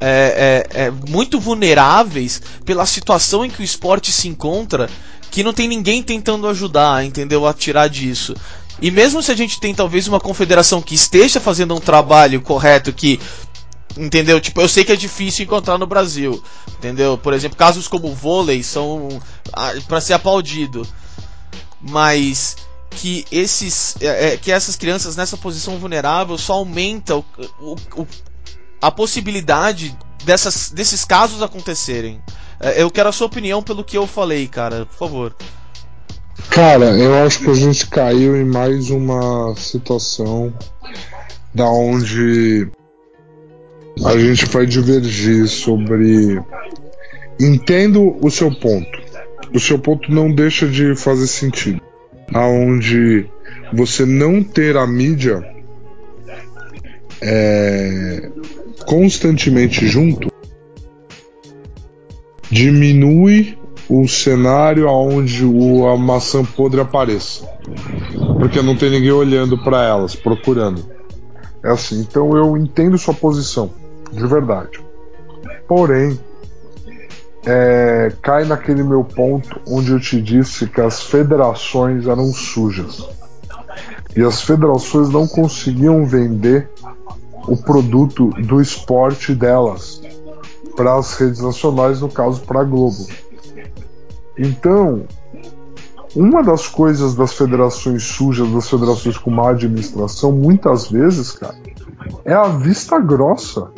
[0.00, 4.90] é, é, é, muito vulneráveis pela situação em que o esporte se encontra,
[5.30, 7.46] que não tem ninguém tentando ajudar, entendeu?
[7.46, 8.34] A tirar disso.
[8.80, 12.92] E mesmo se a gente tem talvez uma confederação que esteja fazendo um trabalho correto,
[12.92, 13.20] que
[13.96, 14.40] Entendeu?
[14.40, 16.42] Tipo, eu sei que é difícil encontrar no Brasil.
[16.78, 17.18] Entendeu?
[17.18, 19.20] Por exemplo, casos como o vôlei são
[19.52, 20.86] ah, para ser aplaudido.
[21.80, 22.56] Mas
[22.96, 27.24] que esses é, é, que essas crianças nessa posição vulnerável só aumenta o,
[27.60, 28.06] o, o,
[28.80, 32.20] a possibilidade dessas, desses casos acontecerem.
[32.60, 35.36] É, eu quero a sua opinião pelo que eu falei, cara, por favor.
[36.50, 40.52] Cara, eu acho que a gente caiu em mais uma situação
[41.54, 42.68] da onde
[44.04, 46.40] a gente vai divergir sobre.
[47.40, 49.02] Entendo o seu ponto.
[49.54, 51.80] O seu ponto não deixa de fazer sentido.
[52.34, 53.26] Aonde
[53.72, 55.44] você não ter a mídia
[57.20, 58.30] é,
[58.86, 60.32] constantemente junto
[62.50, 63.56] diminui
[63.88, 67.46] o cenário aonde o, a maçã podre apareça.
[68.38, 70.84] Porque não tem ninguém olhando para elas, procurando.
[71.64, 73.70] É assim, então eu entendo sua posição,
[74.12, 74.80] de verdade.
[75.66, 76.18] Porém,
[77.44, 83.08] é, cai naquele meu ponto onde eu te disse que as federações eram sujas.
[84.14, 86.68] E as federações não conseguiam vender
[87.48, 90.00] o produto do esporte delas
[90.76, 93.06] para as redes nacionais, no caso para a Globo.
[94.38, 95.04] Então,
[96.14, 101.56] uma das coisas das federações sujas, das federações com má administração, muitas vezes, cara,
[102.24, 103.70] é a vista grossa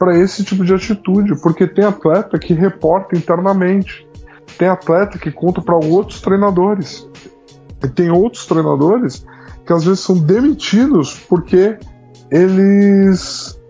[0.00, 4.08] para esse tipo de atitude, porque tem atleta que reporta internamente,
[4.56, 7.06] tem atleta que conta para outros treinadores,
[7.84, 9.26] e tem outros treinadores
[9.66, 11.78] que às vezes são demitidos porque
[12.30, 13.60] eles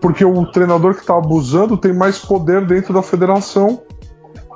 [0.00, 3.80] porque o treinador que está abusando tem mais poder dentro da federação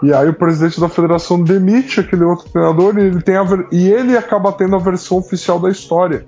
[0.02, 3.88] e aí o presidente da federação demite aquele outro treinador e ele, tem a e
[3.88, 6.26] ele acaba tendo a versão oficial da história.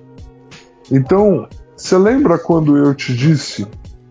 [0.90, 3.68] Então, você lembra quando eu te disse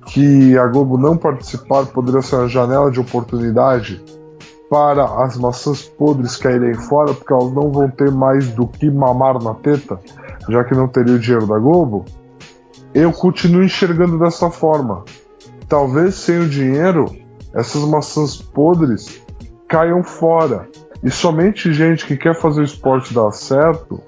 [0.10, 4.04] que a Globo não participar poderia ser uma janela de oportunidade
[4.67, 9.41] para as maçãs podres caírem fora, porque elas não vão ter mais do que mamar
[9.41, 10.00] na teta,
[10.48, 12.06] já que não teria o dinheiro da Globo?
[12.93, 15.04] Eu continuo enxergando dessa forma.
[15.67, 17.06] Talvez sem o dinheiro,
[17.54, 19.22] essas maçãs podres
[19.67, 20.67] caiam fora.
[21.04, 24.02] E somente gente que quer fazer o esporte dar certo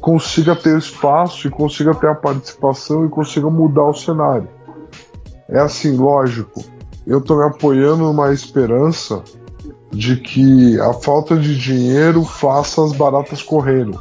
[0.00, 4.57] consiga ter espaço e consiga ter a participação e consiga mudar o cenário.
[5.48, 6.62] É assim, lógico,
[7.06, 9.22] eu estou me apoiando numa esperança
[9.90, 13.98] de que a falta de dinheiro faça as baratas correrem.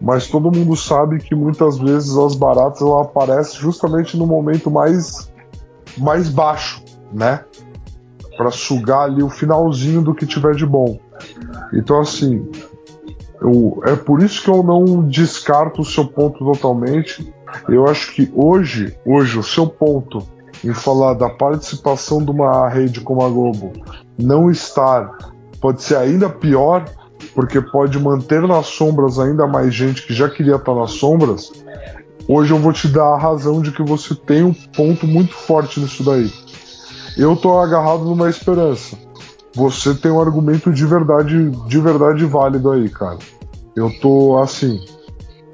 [0.00, 5.32] Mas todo mundo sabe que muitas vezes as baratas aparecem justamente no momento mais,
[5.96, 7.44] mais baixo, né?
[8.36, 10.98] para sugar ali o finalzinho do que tiver de bom.
[11.72, 12.48] Então, assim,
[13.40, 17.32] eu, é por isso que eu não descarto o seu ponto totalmente.
[17.68, 20.26] Eu acho que hoje, hoje o seu ponto
[20.64, 23.72] em falar da participação de uma rede como a Globo
[24.18, 26.84] não estar pode ser ainda pior,
[27.34, 31.52] porque pode manter nas sombras ainda mais gente que já queria estar nas sombras.
[32.28, 35.80] Hoje eu vou te dar a razão de que você tem um ponto muito forte
[35.80, 36.30] nisso daí.
[37.16, 38.96] Eu tô agarrado numa esperança.
[39.54, 43.18] Você tem um argumento de verdade, de verdade válido aí, cara.
[43.76, 44.80] Eu tô assim.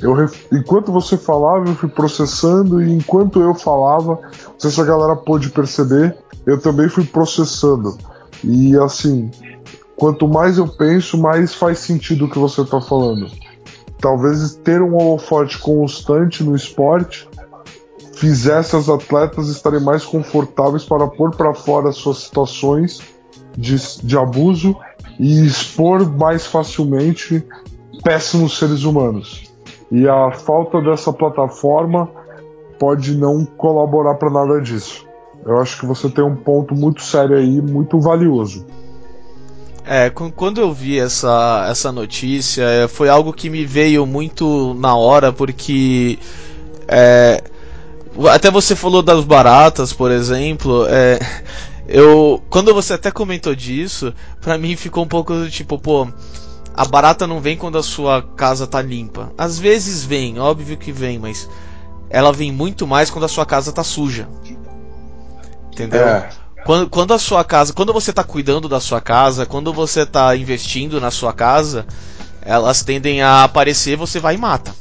[0.01, 0.15] Eu,
[0.53, 5.17] enquanto você falava, eu fui processando, e enquanto eu falava, não sei se a galera
[5.17, 7.99] pôde perceber, eu também fui processando.
[8.45, 9.31] E assim,
[9.97, 13.29] quanto mais eu penso, mais faz sentido o que você está falando.
[14.01, 17.29] Talvez ter um holofote constante no esporte
[18.15, 23.01] fizesse as atletas estarem mais confortáveis para pôr para fora suas situações
[23.57, 24.77] de, de abuso
[25.19, 27.45] e expor mais facilmente
[28.03, 29.48] péssimos seres humanos.
[29.91, 32.11] E a falta dessa plataforma
[32.79, 35.07] pode não colaborar para nada disso.
[35.45, 38.67] Eu acho que você tem um ponto muito sério aí, muito valioso.
[39.85, 44.95] É, quando eu vi essa, essa notícia, é, foi algo que me veio muito na
[44.95, 46.19] hora, porque
[46.87, 47.43] é,
[48.31, 50.87] até você falou das baratas, por exemplo.
[50.89, 51.19] É,
[51.89, 56.07] eu, quando você até comentou disso, pra mim ficou um pouco tipo, pô,
[56.79, 59.33] a barata não vem quando a sua casa tá limpa.
[59.37, 61.51] Às vezes vem, óbvio que vem, mas
[62.09, 64.29] ela vem muito mais quando a sua casa tá suja.
[65.73, 66.07] Entendeu?
[66.07, 66.29] É.
[66.65, 70.37] Quando, quando a sua casa, quando você tá cuidando da sua casa, quando você tá
[70.37, 71.85] investindo na sua casa,
[72.43, 74.73] elas tendem a aparecer, você vai e mata.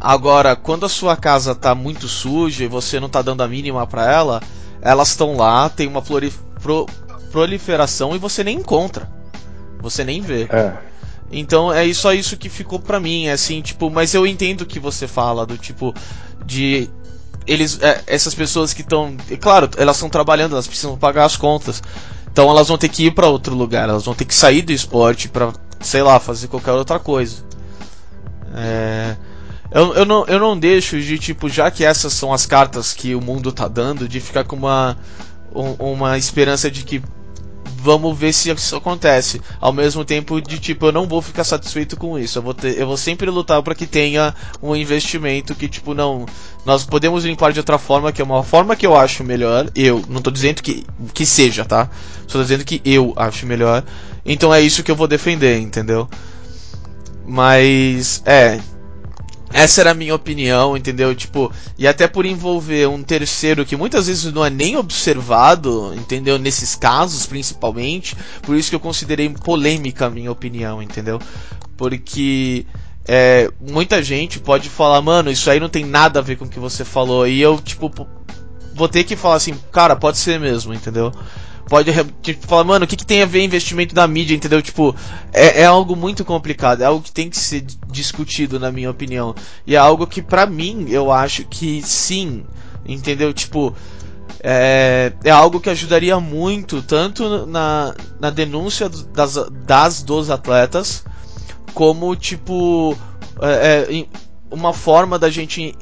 [0.00, 3.84] Agora, quando a sua casa tá muito suja e você não tá dando a mínima
[3.88, 4.40] para ela,
[4.80, 6.86] elas estão lá, tem uma pro
[7.32, 9.17] proliferação e você nem encontra.
[9.80, 10.48] Você nem vê.
[10.50, 10.72] É.
[11.30, 14.80] Então é só isso que ficou pra mim, é assim, tipo, mas eu entendo que
[14.80, 15.94] você fala do tipo
[16.44, 16.88] de
[17.46, 21.82] eles, é, essas pessoas que estão, claro, elas estão trabalhando, elas precisam pagar as contas.
[22.30, 24.70] Então elas vão ter que ir para outro lugar, elas vão ter que sair do
[24.70, 27.42] esporte para, sei lá, fazer qualquer outra coisa.
[28.54, 29.16] É,
[29.70, 33.14] eu, eu, não, eu não deixo de, tipo, já que essas são as cartas que
[33.14, 34.96] o mundo tá dando, de ficar com uma,
[35.54, 37.02] um, uma esperança de que
[37.88, 39.40] vamos ver se isso acontece.
[39.58, 42.38] Ao mesmo tempo de tipo, eu não vou ficar satisfeito com isso.
[42.38, 46.26] Eu vou, ter, eu vou sempre lutar para que tenha um investimento que, tipo, não.
[46.66, 49.70] Nós podemos limpar de outra forma, que é uma forma que eu acho melhor.
[49.74, 51.88] Eu, não tô dizendo que, que seja, tá?
[52.26, 53.82] Tô dizendo que eu acho melhor.
[54.24, 56.06] Então é isso que eu vou defender, entendeu?
[57.26, 58.60] Mas, é,
[59.52, 61.14] essa era a minha opinião, entendeu?
[61.14, 66.38] Tipo, e até por envolver um terceiro que muitas vezes não é nem observado, entendeu?
[66.38, 71.18] Nesses casos, principalmente, por isso que eu considerei polêmica a minha opinião, entendeu?
[71.76, 72.66] Porque
[73.06, 76.48] é, muita gente pode falar, mano, isso aí não tem nada a ver com o
[76.48, 77.90] que você falou, e eu, tipo,
[78.74, 81.10] vou ter que falar assim, cara, pode ser mesmo, entendeu?
[81.68, 84.62] Pode tipo, falar, mano, o que, que tem a ver investimento da mídia, entendeu?
[84.62, 84.94] Tipo,
[85.32, 89.34] é, é, algo muito complicado, é algo que tem que ser discutido, na minha opinião.
[89.66, 92.44] E é algo que, pra mim, eu acho que sim,
[92.86, 93.32] entendeu?
[93.32, 93.74] Tipo,
[94.40, 99.34] é, é algo que ajudaria muito, tanto na, na denúncia das,
[99.66, 101.04] das dos atletas,
[101.74, 102.96] como, tipo,
[103.40, 104.06] é, é
[104.50, 105.76] uma forma da gente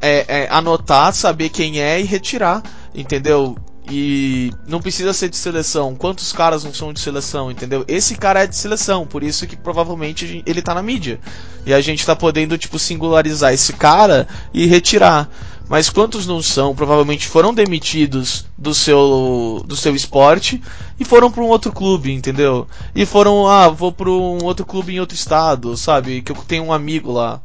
[0.00, 2.62] é, é, anotar, saber quem é e retirar,
[2.94, 3.56] entendeu?
[3.88, 5.94] E não precisa ser de seleção.
[5.94, 7.84] Quantos caras não são de seleção, entendeu?
[7.86, 11.20] Esse cara é de seleção, por isso que provavelmente ele tá na mídia.
[11.64, 15.28] E a gente tá podendo, tipo, singularizar esse cara e retirar.
[15.68, 16.74] Mas quantos não são?
[16.74, 20.62] Provavelmente foram demitidos do seu do seu esporte
[20.98, 22.68] e foram para um outro clube, entendeu?
[22.94, 26.22] E foram, ah, vou para um outro clube em outro estado, sabe?
[26.22, 27.40] Que eu tenho um amigo lá.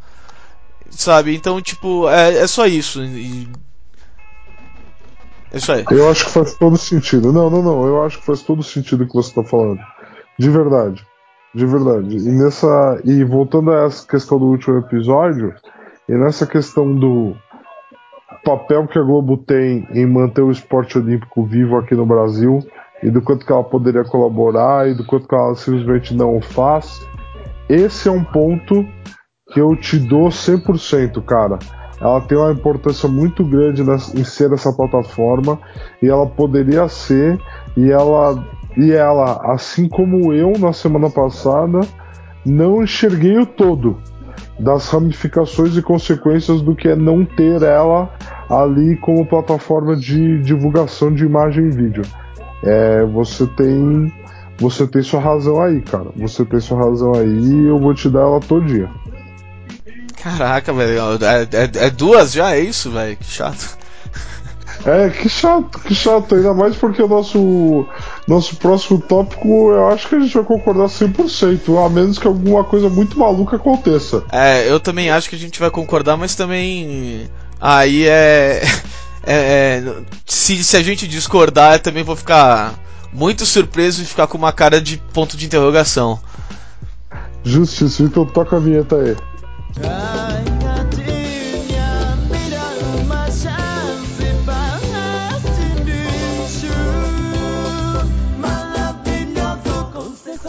[0.90, 1.36] Sabe?
[1.36, 3.04] Então, tipo, é, é só isso.
[3.04, 3.48] E
[5.58, 5.84] isso aí.
[5.92, 7.32] Eu acho que faz todo sentido.
[7.34, 7.86] Não, não, não.
[7.86, 9.80] Eu acho que faz todo sentido o que você está falando.
[10.40, 11.06] De verdade.
[11.54, 12.18] De verdade.
[12.18, 13.02] E nessa.
[13.04, 15.54] E voltando a essa questão do último episódio,
[16.08, 17.36] e nessa questão do
[18.46, 22.66] papel que a Globo tem em manter o esporte olímpico vivo aqui no Brasil,
[23.04, 27.06] e do quanto que ela poderia colaborar, e do quanto que ela simplesmente não faz,
[27.68, 28.86] esse é um ponto
[29.52, 31.60] que eu te dou 100%, cara
[32.02, 33.84] ela tem uma importância muito grande
[34.16, 35.60] em ser essa plataforma
[36.02, 37.40] e ela poderia ser
[37.78, 38.44] e ela
[38.78, 41.82] e ela, assim como eu na semana passada,
[42.46, 43.98] não enxerguei o todo
[44.60, 48.10] das ramificações e consequências do que é não ter ela
[48.50, 52.04] ali como plataforma de divulgação de imagem e vídeo.
[52.64, 54.12] É, você tem
[54.58, 56.10] você tem sua razão aí, cara.
[56.16, 58.88] Você tem sua razão aí e eu vou te dar ela todo dia.
[60.22, 61.00] Caraca, velho.
[61.22, 62.56] É, é, é, duas já?
[62.56, 63.18] É isso, velho?
[63.18, 63.78] Que chato.
[64.86, 66.36] É, que chato, que chato.
[66.36, 67.88] Ainda mais porque o nosso,
[68.28, 72.64] nosso próximo tópico eu acho que a gente vai concordar 100%, a menos que alguma
[72.64, 74.24] coisa muito maluca aconteça.
[74.32, 77.30] É, eu também acho que a gente vai concordar, mas também.
[77.60, 78.62] Aí é.
[79.26, 79.84] é, é
[80.26, 82.76] se, se a gente discordar, eu também vou ficar
[83.12, 86.20] muito surpreso e ficar com uma cara de ponto de interrogação.
[87.44, 89.16] Justiça, então toca a vinheta aí.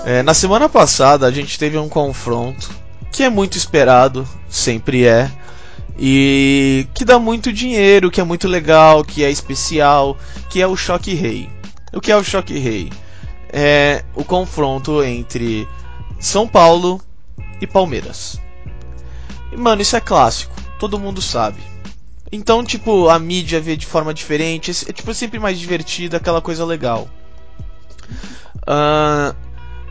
[0.04, 2.70] É, na semana passada a gente teve um confronto
[3.10, 5.30] que é muito esperado, sempre é,
[5.98, 10.16] e que dá muito dinheiro, que é muito legal, que é especial,
[10.50, 11.48] que é o Choque Rei.
[11.92, 12.90] O que é o Choque Rei?
[13.52, 15.68] É o confronto entre
[16.18, 17.00] São Paulo
[17.60, 18.40] e Palmeiras.
[19.52, 20.54] E, mano, isso é clássico.
[20.78, 21.60] Todo mundo sabe.
[22.30, 24.70] Então, tipo, a mídia vê de forma diferente.
[24.88, 27.08] É, tipo, sempre mais divertido, aquela coisa legal.
[28.62, 29.34] Uh,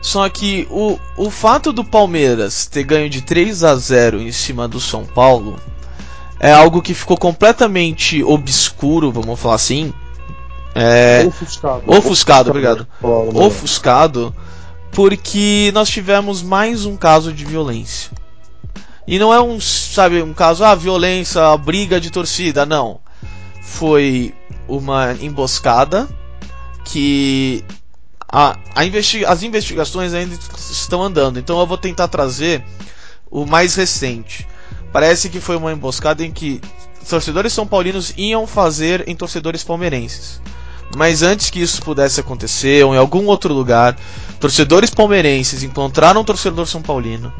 [0.00, 4.66] só que o, o fato do Palmeiras ter ganho de 3 a 0 em cima
[4.66, 5.56] do São Paulo
[6.40, 9.94] é algo que ficou completamente obscuro, vamos falar assim.
[10.74, 11.82] É, ofuscado.
[11.86, 12.88] Ofuscado, ofuscado obrigado.
[13.34, 14.34] Ofuscado,
[14.90, 18.10] porque nós tivemos mais um caso de violência.
[19.06, 23.00] E não é um, sabe, um caso, ah, violência, briga de torcida, não.
[23.60, 24.32] Foi
[24.68, 26.08] uma emboscada
[26.84, 27.64] que
[28.28, 32.64] a, a investi as investigações ainda estão andando, então eu vou tentar trazer
[33.30, 34.46] o mais recente.
[34.92, 36.60] Parece que foi uma emboscada em que
[37.08, 40.40] torcedores são paulinos iam fazer em torcedores palmeirenses.
[40.96, 43.98] Mas antes que isso pudesse acontecer, ou em algum outro lugar,
[44.38, 47.32] torcedores palmeirenses encontraram um torcedor são paulino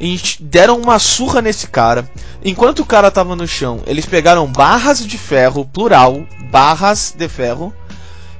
[0.00, 2.10] e deram uma surra nesse cara.
[2.44, 7.72] Enquanto o cara tava no chão, eles pegaram barras de ferro, plural, barras de ferro,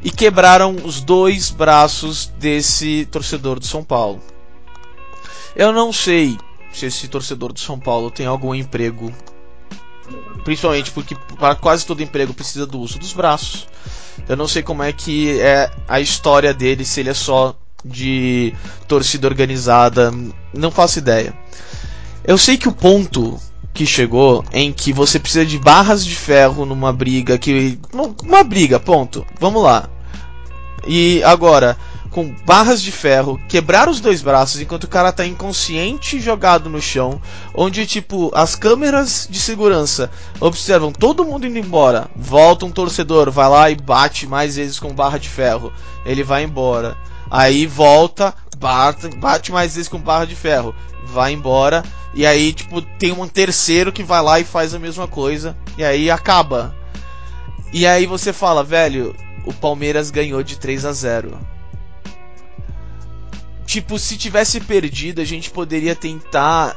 [0.02, 4.20] e quebraram os dois braços desse torcedor do São Paulo.
[5.56, 6.36] Eu não sei
[6.72, 9.12] se esse torcedor do São Paulo tem algum emprego,
[10.42, 13.66] principalmente porque para quase todo emprego precisa do uso dos braços.
[14.28, 18.54] Eu não sei como é que é a história dele, se ele é só de
[18.88, 20.12] torcida organizada,
[20.52, 21.34] não faço ideia.
[22.24, 23.38] Eu sei que o ponto
[23.74, 27.78] que chegou em que você precisa de barras de ferro numa briga que
[28.22, 29.26] uma briga, ponto.
[29.40, 29.90] Vamos lá.
[30.86, 31.76] E agora,
[32.14, 36.80] com barras de ferro, quebrar os dois braços enquanto o cara tá inconsciente jogado no
[36.80, 37.20] chão,
[37.52, 40.08] onde tipo as câmeras de segurança
[40.38, 44.94] observam todo mundo indo embora, volta um torcedor, vai lá e bate mais vezes com
[44.94, 45.72] barra de ferro,
[46.06, 46.96] ele vai embora.
[47.30, 50.74] Aí volta, bate, bate mais vezes com barra de ferro,
[51.06, 51.82] vai embora.
[52.14, 55.56] E aí, tipo, tem um terceiro que vai lá e faz a mesma coisa.
[55.76, 56.74] E aí acaba.
[57.72, 59.14] E aí você fala, velho,
[59.44, 61.38] o Palmeiras ganhou de 3 a 0.
[63.66, 66.76] Tipo, se tivesse perdido, a gente poderia tentar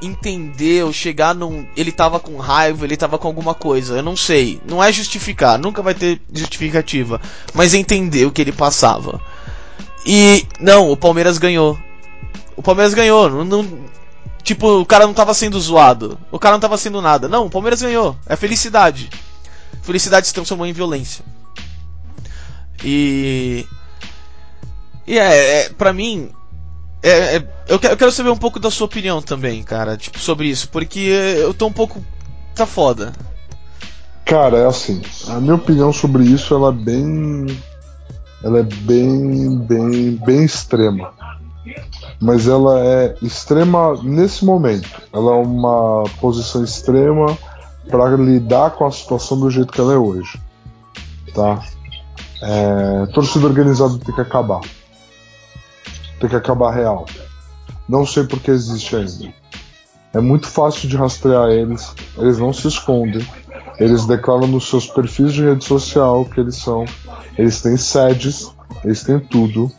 [0.00, 1.66] entender ou chegar num.
[1.76, 3.96] Ele tava com raiva, ele tava com alguma coisa.
[3.96, 4.60] Eu não sei.
[4.66, 7.20] Não é justificar, nunca vai ter justificativa.
[7.52, 9.20] Mas entender o que ele passava.
[10.06, 11.76] E não, o Palmeiras ganhou.
[12.56, 13.28] O Palmeiras ganhou.
[13.28, 13.78] Não, não,
[14.42, 16.16] tipo, o cara não tava sendo zoado.
[16.30, 17.28] O cara não tava sendo nada.
[17.28, 18.16] Não, o Palmeiras ganhou.
[18.24, 19.10] É felicidade.
[19.82, 21.24] Felicidade se transformou em violência.
[22.84, 23.66] E.
[25.06, 26.30] E é, é pra mim.
[27.02, 30.68] É, é, eu, quero saber um pouco da sua opinião também, cara, tipo, sobre isso,
[30.70, 32.04] porque eu tô um pouco.
[32.54, 33.12] tá foda.
[34.24, 37.46] Cara, é assim, a minha opinião sobre isso ela é bem
[38.46, 41.12] ela é bem, bem, bem extrema.
[42.20, 44.88] Mas ela é extrema nesse momento.
[45.12, 47.36] Ela é uma posição extrema
[47.90, 50.40] para lidar com a situação do jeito que ela é hoje.
[51.34, 51.60] Tá?
[52.40, 54.60] É, torcida organizada tem que acabar.
[56.20, 57.04] Tem que acabar real.
[57.88, 59.34] Não sei porque existe ainda.
[60.14, 61.92] É muito fácil de rastrear eles.
[62.16, 63.26] Eles não se escondem.
[63.78, 66.84] Eles declaram nos seus perfis de rede social que eles são
[67.36, 68.50] eles têm sedes,
[68.84, 69.70] eles têm tudo.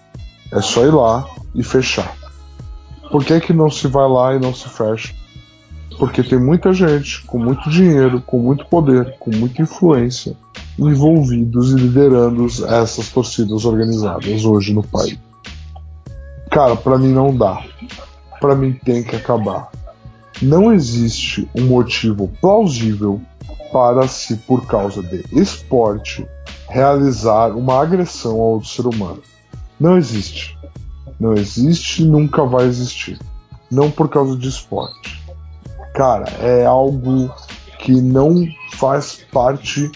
[0.51, 2.15] É só ir lá e fechar.
[3.11, 5.13] Por que, que não se vai lá e não se fecha?
[5.97, 10.37] Porque tem muita gente com muito dinheiro, com muito poder, com muita influência
[10.77, 15.17] envolvidos e liderando essas torcidas organizadas hoje no país.
[16.51, 17.63] Cara, para mim não dá.
[18.39, 19.71] Para mim tem que acabar.
[20.41, 23.19] Não existe um motivo plausível
[23.71, 26.27] para se, por causa de esporte,
[26.69, 29.21] realizar uma agressão ao outro ser humano.
[29.79, 30.57] Não existe.
[31.19, 33.19] Não existe e nunca vai existir.
[33.71, 35.23] Não por causa de esporte.
[35.93, 37.33] Cara, é algo
[37.79, 39.91] que não faz parte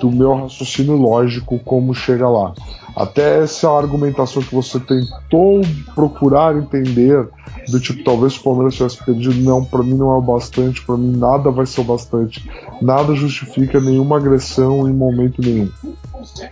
[0.00, 2.52] do meu raciocínio lógico como chega lá.
[2.96, 5.62] Até essa argumentação que você tentou
[5.94, 7.28] procurar entender,
[7.68, 10.96] do tipo, talvez o Palmeiras tivesse perdido, não, para mim não é o bastante, para
[10.96, 12.48] mim nada vai ser o bastante.
[12.80, 15.70] Nada justifica nenhuma agressão em momento nenhum.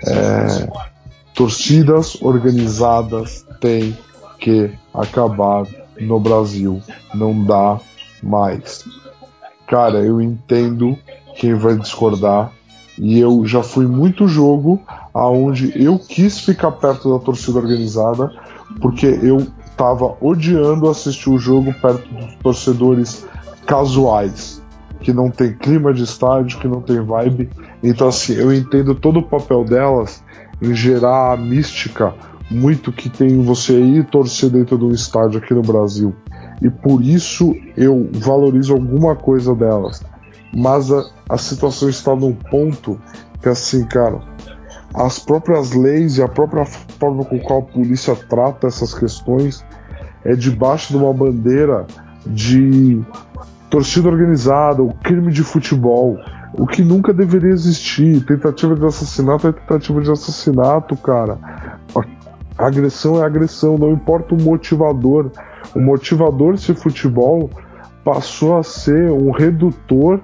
[0.04, 0.68] É,
[1.34, 3.96] torcidas organizadas têm
[4.38, 5.66] que acabar
[6.00, 6.82] no Brasil.
[7.14, 7.78] Não dá
[8.22, 8.84] mais.
[9.66, 10.98] Cara, eu entendo
[11.36, 12.52] quem vai discordar.
[12.98, 14.80] E eu já fui muito jogo
[15.14, 18.30] aonde eu quis ficar perto da torcida organizada
[18.80, 23.26] porque eu tava odiando assistir o jogo perto dos torcedores
[23.66, 24.62] casuais,
[25.00, 27.50] que não tem clima de estádio, que não tem vibe.
[27.82, 30.22] Então, assim, eu entendo todo o papel delas
[30.60, 32.14] em gerar a mística
[32.50, 36.14] muito que tem você ir torcer dentro de um estádio aqui no Brasil.
[36.60, 40.02] E por isso eu valorizo alguma coisa delas.
[40.54, 43.00] Mas a, a situação está num ponto
[43.40, 44.20] que, assim, cara,
[44.94, 49.64] as próprias leis e a própria forma com qual a polícia trata essas questões
[50.24, 51.86] é debaixo de uma bandeira
[52.26, 53.02] de
[53.70, 56.18] torcida organizada, o crime de futebol,
[56.52, 58.24] o que nunca deveria existir.
[58.26, 61.38] Tentativa de assassinato é tentativa de assassinato, cara.
[62.58, 65.30] Agressão é agressão, não importa o motivador.
[65.74, 67.48] O motivador desse futebol
[68.04, 70.20] passou a ser um redutor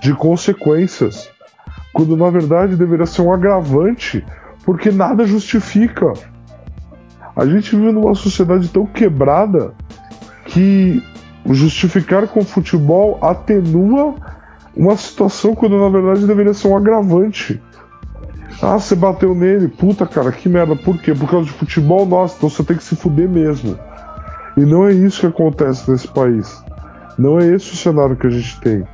[0.00, 1.30] de consequências
[1.92, 4.24] quando na verdade deveria ser um agravante,
[4.64, 6.12] porque nada justifica.
[7.34, 9.74] A gente vive numa sociedade tão quebrada
[10.44, 11.02] que
[11.46, 14.14] justificar com futebol atenua
[14.76, 17.60] uma situação quando na verdade deveria ser um agravante.
[18.62, 19.68] Ah, você bateu nele.
[19.68, 20.74] Puta, cara, que merda.
[20.76, 21.14] Por quê?
[21.14, 23.78] Por causa de futebol, nossa, então você tem que se fuder mesmo.
[24.56, 26.62] E não é isso que acontece nesse país.
[27.16, 28.84] Não é esse o cenário que a gente tem.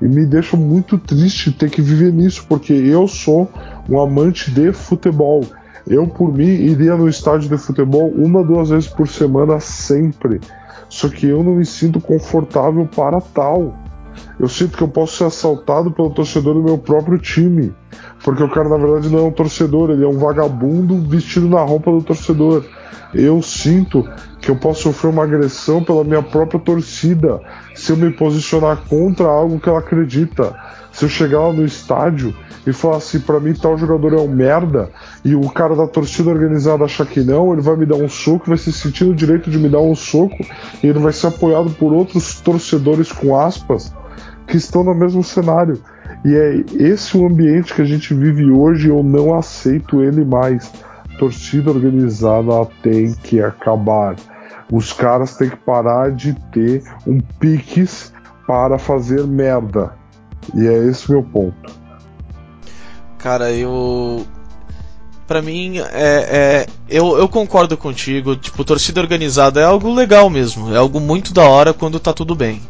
[0.00, 3.50] E me deixa muito triste ter que viver nisso, porque eu sou
[3.88, 5.44] um amante de futebol.
[5.86, 10.40] Eu, por mim, iria no estádio de futebol uma, duas vezes por semana sempre.
[10.88, 13.74] Só que eu não me sinto confortável para tal.
[14.38, 17.74] Eu sinto que eu posso ser assaltado pelo torcedor do meu próprio time.
[18.24, 21.60] Porque o cara, na verdade, não é um torcedor, ele é um vagabundo vestido na
[21.60, 22.64] roupa do torcedor.
[23.12, 24.08] Eu sinto
[24.40, 27.40] que eu posso sofrer uma agressão pela minha própria torcida
[27.74, 30.54] se eu me posicionar contra algo que ela acredita.
[30.92, 32.34] Se eu chegar lá no estádio
[32.66, 34.90] e falar assim, para mim tal jogador é um merda,
[35.24, 38.48] e o cara da torcida organizada achar que não, ele vai me dar um soco,
[38.48, 40.36] vai se sentir direito de me dar um soco,
[40.82, 43.92] e ele vai ser apoiado por outros torcedores com aspas
[44.50, 45.80] que estão no mesmo cenário.
[46.24, 50.70] E é esse o ambiente que a gente vive hoje, eu não aceito ele mais.
[51.18, 54.16] Torcida organizada tem que acabar.
[54.70, 58.12] Os caras têm que parar de ter um piques
[58.46, 59.94] para fazer merda.
[60.54, 61.72] E é esse meu ponto.
[63.18, 64.26] Cara, eu.
[65.26, 68.34] Pra mim, é, é, eu, eu concordo contigo.
[68.34, 70.74] Tipo, torcida organizada é algo legal mesmo.
[70.74, 72.60] É algo muito da hora quando tá tudo bem.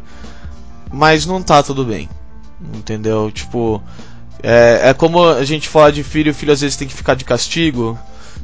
[0.91, 2.09] Mas não tá tudo bem.
[2.75, 3.31] Entendeu?
[3.31, 3.81] Tipo,
[4.43, 7.15] é, é como a gente fala de filho, o filho às vezes tem que ficar
[7.15, 7.97] de castigo.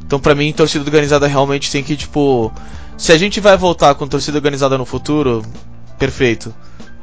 [0.05, 2.51] Então, pra mim, torcida organizada realmente tem que, tipo.
[2.97, 5.43] Se a gente vai voltar com torcida organizada no futuro,
[5.99, 6.53] perfeito.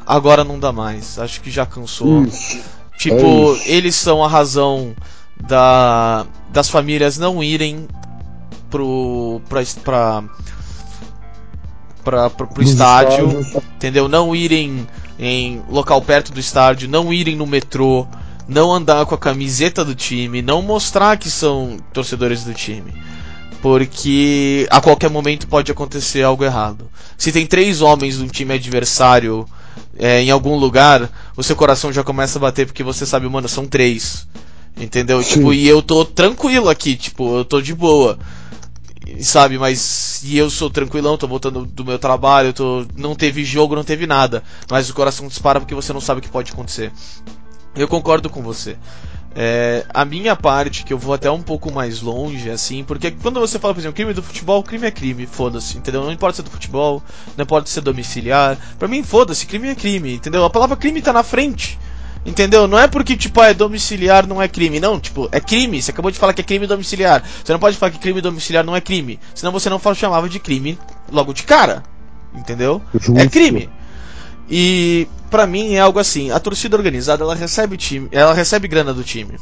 [0.07, 1.19] Agora não dá mais.
[1.19, 2.25] Acho que já cansou.
[2.25, 2.59] Isso.
[2.99, 4.95] Tipo, É eles são a razão
[5.47, 7.87] da, das famílias não irem
[8.71, 9.41] pro.
[9.49, 9.63] pra.
[9.85, 10.25] pra,
[12.03, 13.63] pra, pra- pro Nos estádio estádios.
[13.77, 14.09] entendeu?
[14.09, 14.87] Não irem
[15.19, 18.07] em local perto do estádio, não irem no metrô,
[18.49, 22.93] não andar com a camiseta do time, não mostrar que são torcedores do time.
[23.63, 26.91] Porque a qualquer momento pode acontecer algo errado.
[27.17, 29.47] Se tem três homens de um time adversário
[29.99, 33.49] é, em algum lugar, o seu coração já começa a bater porque você sabe, mano,
[33.49, 34.27] são três.
[34.77, 35.23] Entendeu?
[35.23, 35.35] Sim.
[35.35, 38.19] Tipo, e eu tô tranquilo aqui, tipo, eu tô de boa.
[39.21, 43.77] Sabe, mas e eu sou tranquilão, tô voltando do meu trabalho, tô não teve jogo,
[43.77, 46.93] não teve nada, mas o coração dispara porque você não sabe o que pode acontecer.
[47.77, 48.77] Eu concordo com você.
[49.37, 53.41] É, a minha parte, que eu vou até um pouco mais longe, assim, porque quando
[53.41, 56.05] você fala, por exemplo, crime do futebol, crime é crime, foda-se, entendeu?
[56.05, 57.03] Não importa se é do futebol,
[57.37, 58.57] não importa se é domiciliar.
[58.79, 60.45] Pra mim, foda-se, crime é crime, entendeu?
[60.45, 61.77] A palavra crime tá na frente.
[62.25, 62.67] Entendeu?
[62.67, 64.81] Não é porque, tipo, ah, é domiciliar não é crime.
[64.81, 65.83] Não, tipo, é crime.
[65.83, 67.23] Você acabou de falar que é crime domiciliar.
[67.45, 69.21] Você não pode falar que crime domiciliar não é crime.
[69.35, 70.79] Senão você não chamava de crime
[71.13, 71.83] logo de cara.
[72.35, 72.81] Entendeu?
[72.95, 73.19] Justo.
[73.19, 73.69] É crime.
[74.49, 78.93] E pra mim é algo assim, a torcida organizada, ela recebe time, ela recebe grana
[78.93, 79.39] do time.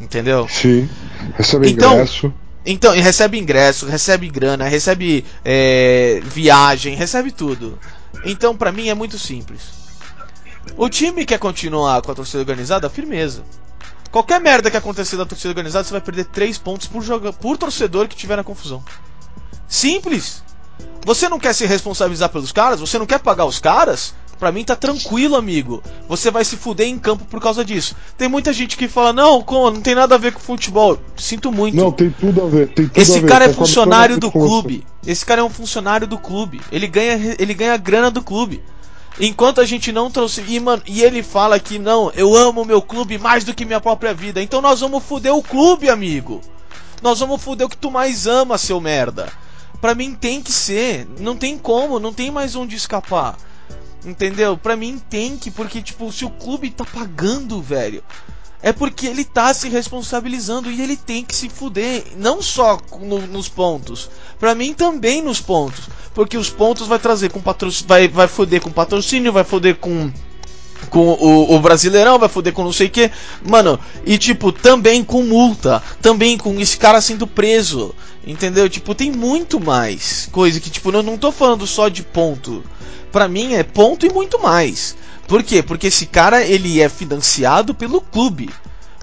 [0.00, 0.46] Entendeu?
[0.48, 0.88] Sim.
[1.36, 2.32] Recebe Então- ingresso.
[2.64, 7.76] Então, e recebe ingresso, recebe grana, recebe é, viagem, recebe tudo.
[8.24, 9.81] Então, pra mim é muito simples.
[10.76, 13.42] O time quer continuar com a torcida organizada, firmeza.
[14.10, 17.56] Qualquer merda que acontecer da torcida organizada, você vai perder 3 pontos por, joga por
[17.56, 18.82] torcedor que tiver na confusão.
[19.66, 20.42] Simples.
[21.04, 22.80] Você não quer se responsabilizar pelos caras?
[22.80, 24.14] Você não quer pagar os caras?
[24.38, 25.82] Pra mim tá tranquilo, amigo.
[26.08, 27.94] Você vai se fuder em campo por causa disso.
[28.18, 30.98] Tem muita gente que fala, não, como, não tem nada a ver com futebol.
[31.16, 31.76] Sinto muito.
[31.76, 32.68] Não, tem tudo a ver.
[32.68, 33.28] Tem tudo a Esse ver.
[33.28, 34.84] cara é Concordo funcionário do clube.
[35.06, 36.60] Esse cara é um funcionário do clube.
[36.72, 38.62] Ele ganha, ele ganha grana do clube.
[39.20, 40.42] Enquanto a gente não trouxe.
[40.48, 43.80] E, mano, e ele fala que não, eu amo meu clube mais do que minha
[43.80, 44.42] própria vida.
[44.42, 46.40] Então nós vamos fuder o clube, amigo.
[47.02, 49.30] Nós vamos fuder o que tu mais ama, seu merda.
[49.80, 51.06] Pra mim tem que ser.
[51.18, 53.36] Não tem como, não tem mais onde escapar.
[54.04, 54.56] Entendeu?
[54.56, 58.02] Pra mim tem que, porque, tipo, se o clube tá pagando, velho.
[58.62, 62.04] É porque ele tá se responsabilizando e ele tem que se fuder.
[62.16, 64.08] Não só no- nos pontos.
[64.38, 65.88] Pra mim também nos pontos.
[66.14, 67.88] Porque os pontos vai trazer com patrocínio.
[67.88, 70.12] Vai, vai foder com patrocínio, vai foder com.
[70.90, 73.10] Com o, o Brasileirão, vai foder com não sei o que.
[73.48, 75.82] Mano, e tipo, também com multa.
[76.00, 77.94] Também com esse cara sendo preso.
[78.26, 78.68] Entendeu?
[78.68, 82.62] Tipo, tem muito mais coisa que, tipo, eu não tô falando só de ponto.
[83.10, 84.96] Pra mim é ponto e muito mais.
[85.26, 85.62] Por quê?
[85.62, 88.50] Porque esse cara ele é financiado pelo clube.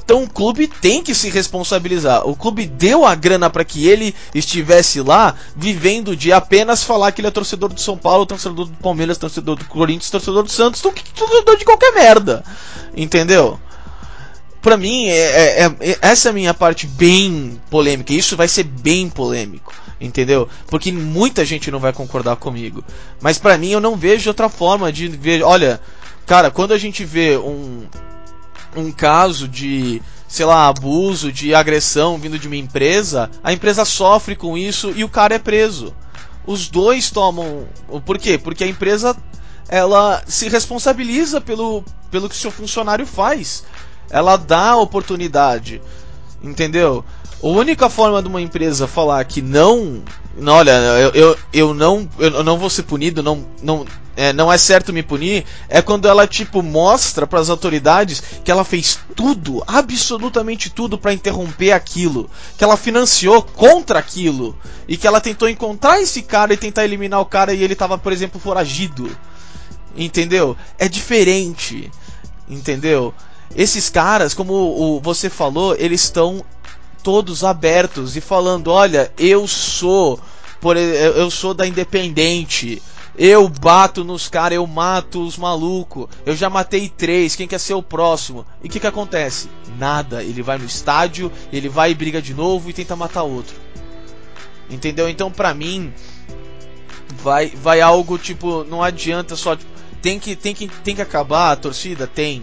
[0.04, 2.28] Então o clube tem que se responsabilizar.
[2.28, 7.22] O clube deu a grana para que ele estivesse lá, vivendo de apenas falar que
[7.22, 10.82] ele é torcedor do São Paulo, torcedor do Palmeiras, torcedor do Corinthians, torcedor do Santos,
[10.82, 12.44] to- torcedor de qualquer merda.
[12.96, 13.60] Entendeu?
[14.62, 18.14] Pra mim, é, é- é- essa é a minha parte bem polêmica.
[18.14, 19.74] Isso vai ser bem polêmico.
[20.02, 20.48] Entendeu?
[20.68, 22.84] Porque muita gente não vai concordar comigo.
[23.22, 25.44] Mas pra mim, eu não vejo outra forma de ver.
[25.44, 25.82] Olha,
[26.26, 27.86] cara, quando a gente vê um,
[28.76, 34.36] um caso de, sei lá, abuso, de agressão vindo de uma empresa, a empresa sofre
[34.38, 35.94] com isso e o cara é preso.
[36.46, 37.68] Os dois tomam.
[38.06, 38.38] Por quê?
[38.38, 39.16] Porque a empresa
[39.68, 43.64] ela se responsabiliza pelo, pelo que seu funcionário faz.
[44.10, 45.82] Ela dá oportunidade.
[46.42, 47.04] Entendeu?
[47.42, 50.04] A única forma de uma empresa falar que não.
[50.38, 53.86] não olha, eu, eu, eu não eu não vou ser punido, não, não,
[54.20, 58.52] é, não é certo me punir, é quando ela tipo mostra para as autoridades que
[58.52, 64.54] ela fez tudo, absolutamente tudo para interromper aquilo, que ela financiou contra aquilo
[64.86, 67.98] e que ela tentou encontrar esse cara e tentar eliminar o cara e ele tava,
[67.98, 69.10] por exemplo, foragido.
[69.96, 70.58] Entendeu?
[70.78, 71.90] É diferente.
[72.50, 73.14] Entendeu?
[73.56, 76.44] Esses caras, como o, você falou, eles estão
[77.04, 80.20] todos abertos e falando: olha, eu sou,
[80.60, 82.82] por, eu sou da Independente.
[83.18, 86.08] Eu bato nos caras, eu mato os malucos.
[86.26, 88.46] Eu já matei três, quem quer ser o próximo?
[88.64, 89.50] E o que, que acontece?
[89.78, 90.24] Nada.
[90.24, 93.58] Ele vai no estádio, ele vai e briga de novo e tenta matar outro.
[94.70, 95.10] Entendeu?
[95.10, 95.92] Então, pra mim,
[97.22, 99.54] vai, vai algo tipo, não adianta só.
[99.54, 99.70] Tipo,
[100.02, 102.08] tem que, tem que, tem que acabar a torcida?
[102.08, 102.42] Tem.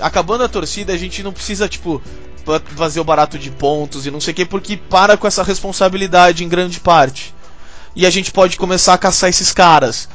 [0.00, 2.02] Acabando a torcida, a gente não precisa, tipo,
[2.76, 6.44] fazer o barato de pontos e não sei o que, porque para com essa responsabilidade
[6.44, 7.34] em grande parte.
[7.94, 10.08] E a gente pode começar a caçar esses caras.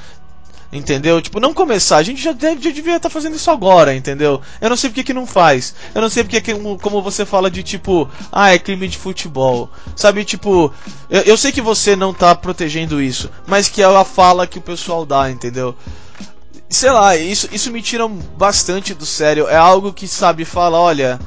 [0.71, 1.21] Entendeu?
[1.21, 4.41] Tipo, não começar, a gente já, deve, já devia estar tá fazendo isso agora, entendeu?
[4.59, 5.73] Eu não sei porque que não faz.
[5.93, 9.69] Eu não sei porque que, como você fala de tipo, ah, é crime de futebol.
[9.95, 10.73] Sabe, tipo,
[11.09, 14.57] eu, eu sei que você não tá protegendo isso, mas que é a fala que
[14.57, 15.75] o pessoal dá, entendeu?
[16.69, 19.47] Sei lá, isso, isso me tira bastante do sério.
[19.47, 21.19] É algo que, sabe, fala, olha.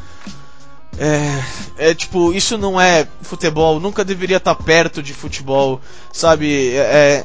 [1.00, 5.80] É, é tipo, isso não é futebol, nunca deveria estar perto de futebol,
[6.12, 6.74] sabe?
[6.74, 7.24] É, é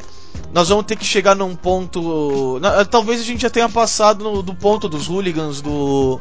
[0.53, 2.59] nós vamos ter que chegar num ponto.
[2.89, 6.20] Talvez a gente já tenha passado no, do ponto dos hooligans do,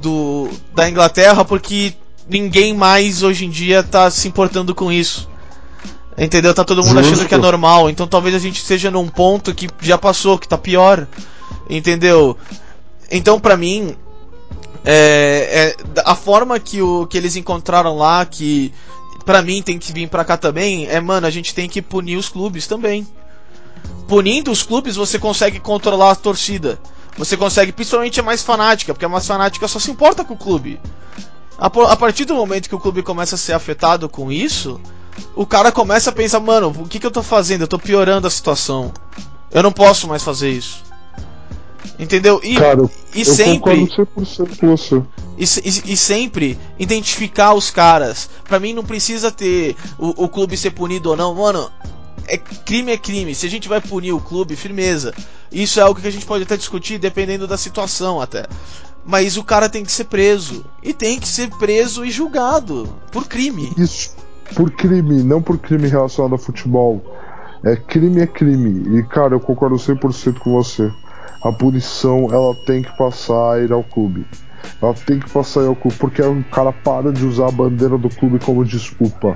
[0.00, 1.94] do da Inglaterra, porque
[2.28, 5.28] ninguém mais hoje em dia está se importando com isso.
[6.18, 6.54] Entendeu?
[6.54, 7.14] Tá todo mundo Justo.
[7.14, 7.90] achando que é normal.
[7.90, 11.06] Então talvez a gente esteja num ponto que já passou, que tá pior.
[11.68, 12.36] Entendeu?
[13.10, 13.94] Então pra mim.
[14.88, 18.72] É, é, a forma que, o, que eles encontraram lá, que
[19.24, 22.16] pra mim tem que vir pra cá também, é, mano, a gente tem que punir
[22.16, 23.04] os clubes também.
[24.06, 26.78] Punindo os clubes, você consegue controlar a torcida.
[27.18, 30.38] Você consegue, principalmente a mais fanática, porque a mais fanática só se importa com o
[30.38, 30.78] clube.
[31.58, 34.80] A, a partir do momento que o clube começa a ser afetado com isso,
[35.34, 37.62] o cara começa a pensar, mano, o que, que eu tô fazendo?
[37.62, 38.92] Eu tô piorando a situação.
[39.50, 40.84] Eu não posso mais fazer isso.
[41.98, 42.40] Entendeu?
[42.42, 43.86] E, cara, e sempre.
[43.86, 45.02] 100% com você.
[45.38, 48.28] E, e, e, sempre identificar os caras.
[48.44, 51.34] Pra mim não precisa ter o, o clube ser punido ou não.
[51.34, 51.70] Mano,
[52.26, 53.34] é crime é crime.
[53.34, 55.14] Se a gente vai punir o clube, firmeza.
[55.50, 58.46] Isso é algo que a gente pode até discutir dependendo da situação até.
[59.04, 60.64] Mas o cara tem que ser preso.
[60.82, 63.72] E tem que ser preso e julgado por crime.
[63.78, 67.02] Isso por crime, não por crime relacionado a futebol.
[67.64, 68.98] É crime é crime.
[68.98, 70.90] E cara, eu concordo 100% com você.
[71.42, 74.26] A punição ela tem que passar a ir ao clube.
[74.80, 77.52] Ela tem que passar a ir ao clube porque o cara para de usar a
[77.52, 79.34] bandeira do clube como desculpa,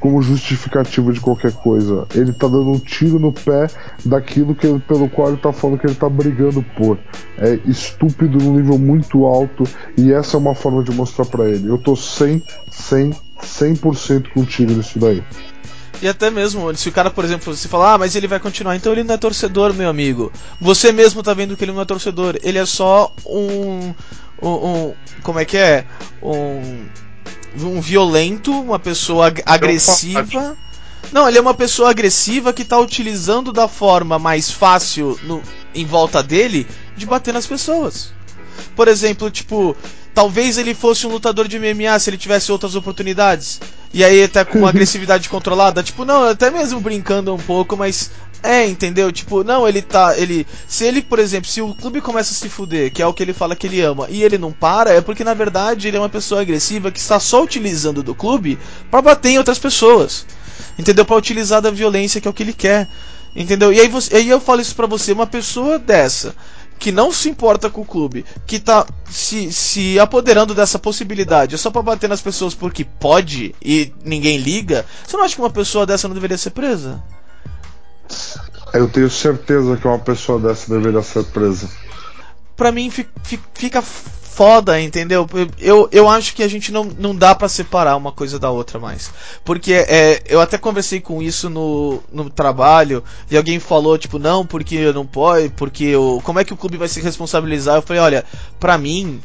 [0.00, 2.06] como justificativa de qualquer coisa.
[2.14, 3.66] Ele tá dando um tiro no pé
[4.04, 6.98] daquilo que, pelo qual ele tá falando que ele tá brigando por.
[7.38, 9.64] É estúpido num nível muito alto
[9.96, 11.68] e essa é uma forma de mostrar para ele.
[11.68, 15.22] Eu tô 100, 100 100% contigo nisso daí.
[16.00, 18.76] E até mesmo, se o cara, por exemplo, você falar, ah, mas ele vai continuar,
[18.76, 20.32] então ele não é torcedor, meu amigo.
[20.60, 22.38] Você mesmo tá vendo que ele não é torcedor.
[22.42, 23.92] Ele é só um.
[24.40, 25.84] um, um como é que é?
[26.22, 26.86] Um.
[27.60, 30.56] Um violento, uma pessoa agressiva.
[31.10, 35.42] Não, ele é uma pessoa agressiva que tá utilizando da forma mais fácil no,
[35.74, 36.66] em volta dele
[36.96, 38.12] de bater nas pessoas.
[38.76, 39.76] Por exemplo, tipo,
[40.18, 43.60] Talvez ele fosse um lutador de MMA se ele tivesse outras oportunidades.
[43.94, 48.10] E aí até com uma agressividade controlada, tipo, não, até mesmo brincando um pouco, mas
[48.42, 49.12] é, entendeu?
[49.12, 52.48] Tipo, não, ele tá, ele, se ele, por exemplo, se o clube começa a se
[52.48, 55.00] fuder, que é o que ele fala que ele ama, e ele não para, é
[55.00, 58.58] porque na verdade ele é uma pessoa agressiva que está só utilizando do clube
[58.90, 60.26] para bater em outras pessoas.
[60.76, 61.04] Entendeu?
[61.04, 62.88] Para utilizar da violência que é o que ele quer.
[63.36, 63.72] Entendeu?
[63.72, 66.34] E aí, você, aí eu falo isso pra você, uma pessoa dessa,
[66.78, 71.70] que não se importa com o clube, que tá se, se apoderando dessa possibilidade só
[71.70, 75.84] para bater nas pessoas porque pode e ninguém liga, você não acha que uma pessoa
[75.84, 77.02] dessa não deveria ser presa?
[78.72, 81.68] Eu tenho certeza que uma pessoa dessa deveria ser presa.
[82.58, 82.90] Pra mim
[83.54, 85.28] fica foda, entendeu?
[85.58, 88.80] Eu, eu acho que a gente não, não dá para separar uma coisa da outra
[88.80, 89.12] mais.
[89.44, 94.44] Porque é, eu até conversei com isso no, no trabalho e alguém falou, tipo, não,
[94.44, 97.76] porque não pode, porque o, como é que o clube vai se responsabilizar?
[97.76, 98.24] Eu falei, olha,
[98.58, 99.20] pra mim,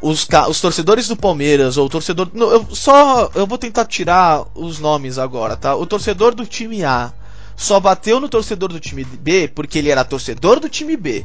[0.00, 2.28] os, os torcedores do Palmeiras ou o torcedor.
[2.34, 5.76] Não, eu só eu vou tentar tirar os nomes agora, tá?
[5.76, 7.12] O torcedor do time A
[7.56, 11.24] só bateu no torcedor do time B porque ele era torcedor do time B.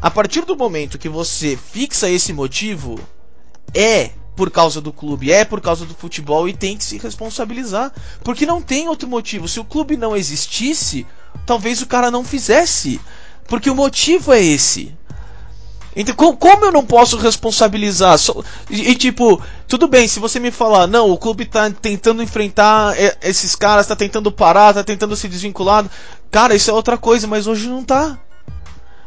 [0.00, 2.98] A partir do momento que você fixa esse motivo,
[3.74, 7.92] é por causa do clube, é por causa do futebol e tem que se responsabilizar,
[8.24, 9.46] porque não tem outro motivo.
[9.46, 11.06] Se o clube não existisse,
[11.44, 13.00] talvez o cara não fizesse,
[13.46, 14.96] porque o motivo é esse.
[15.94, 18.16] Então, como eu não posso responsabilizar?
[18.70, 23.56] E, tipo, tudo bem, se você me falar, não, o clube tá tentando enfrentar esses
[23.56, 25.84] caras, tá tentando parar, tá tentando se desvincular.
[26.30, 28.18] Cara, isso é outra coisa, mas hoje não tá.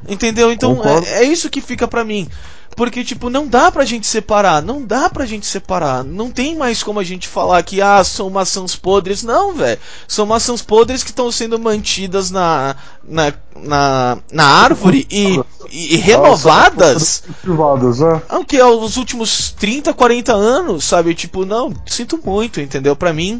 [0.07, 0.51] Entendeu?
[0.51, 2.27] Então é, é, isso que fica pra mim.
[2.75, 4.61] Porque, tipo, não dá pra gente separar.
[4.61, 6.03] Não dá pra gente separar.
[6.03, 9.21] Não tem mais como a gente falar que, ah, são maçãs podres.
[9.21, 9.79] Não, velho.
[10.07, 12.75] São maçãs podres que estão sendo mantidas na,
[13.07, 15.39] na, na, na árvore e,
[15.69, 17.23] e, e renovadas.
[17.41, 18.21] Privadas, né?
[18.31, 21.13] O que é os últimos 30, 40 anos, sabe?
[21.13, 22.95] Tipo, não, sinto muito, entendeu?
[22.95, 23.39] Pra mim,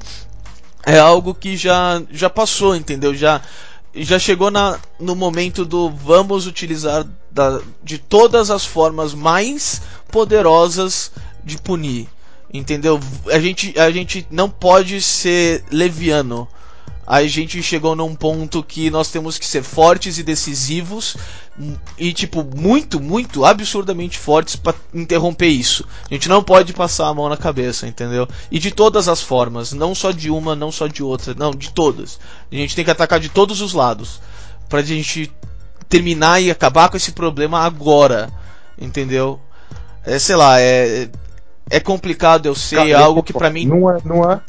[0.85, 3.15] é algo que já, já passou, entendeu?
[3.15, 3.41] Já
[3.95, 9.81] já chegou na, no momento do vamos utilizar da, de todas as formas mais
[10.11, 11.11] poderosas
[11.43, 12.07] de punir.
[12.53, 12.99] Entendeu?
[13.31, 16.47] A gente, a gente não pode ser leviano
[17.05, 21.17] a gente chegou num ponto que nós temos que ser fortes e decisivos
[21.97, 25.87] e tipo muito, muito absurdamente fortes para interromper isso.
[26.09, 28.27] A gente não pode passar a mão na cabeça, entendeu?
[28.51, 31.71] E de todas as formas, não só de uma, não só de outra, não, de
[31.71, 32.19] todas.
[32.51, 34.19] A gente tem que atacar de todos os lados
[34.67, 35.31] pra gente
[35.87, 38.31] terminar e acabar com esse problema agora,
[38.79, 39.39] entendeu?
[40.03, 41.09] É, sei lá, é
[41.69, 44.41] é complicado, eu sei, é algo que para mim não é, não é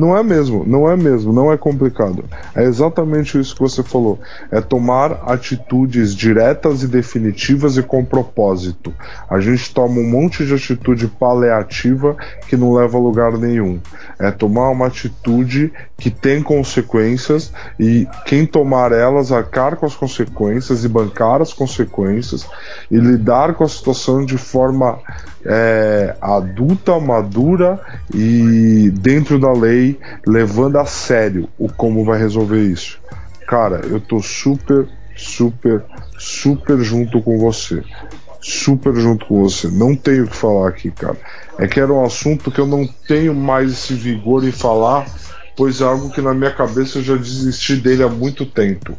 [0.00, 2.24] não é mesmo, não é mesmo, não é complicado.
[2.54, 4.18] É exatamente isso que você falou.
[4.50, 8.94] É tomar atitudes diretas e definitivas e com propósito.
[9.28, 12.16] A gente toma um monte de atitude paliativa
[12.48, 13.78] que não leva a lugar nenhum.
[14.18, 20.82] É tomar uma atitude que tem consequências e quem tomar elas arcar com as consequências
[20.82, 22.46] e bancar as consequências
[22.90, 24.98] e lidar com a situação de forma
[25.44, 27.80] é, adulta, madura
[28.14, 29.89] e dentro da lei,
[30.26, 33.00] levando a sério o como vai resolver isso.
[33.46, 34.86] Cara, eu tô super,
[35.16, 35.84] super,
[36.18, 37.82] super junto com você.
[38.40, 39.68] Super junto com você.
[39.68, 41.16] Não tenho o que falar aqui, cara.
[41.58, 45.06] É que era um assunto que eu não tenho mais esse vigor em falar,
[45.56, 48.96] pois é algo que na minha cabeça eu já desisti dele há muito tempo.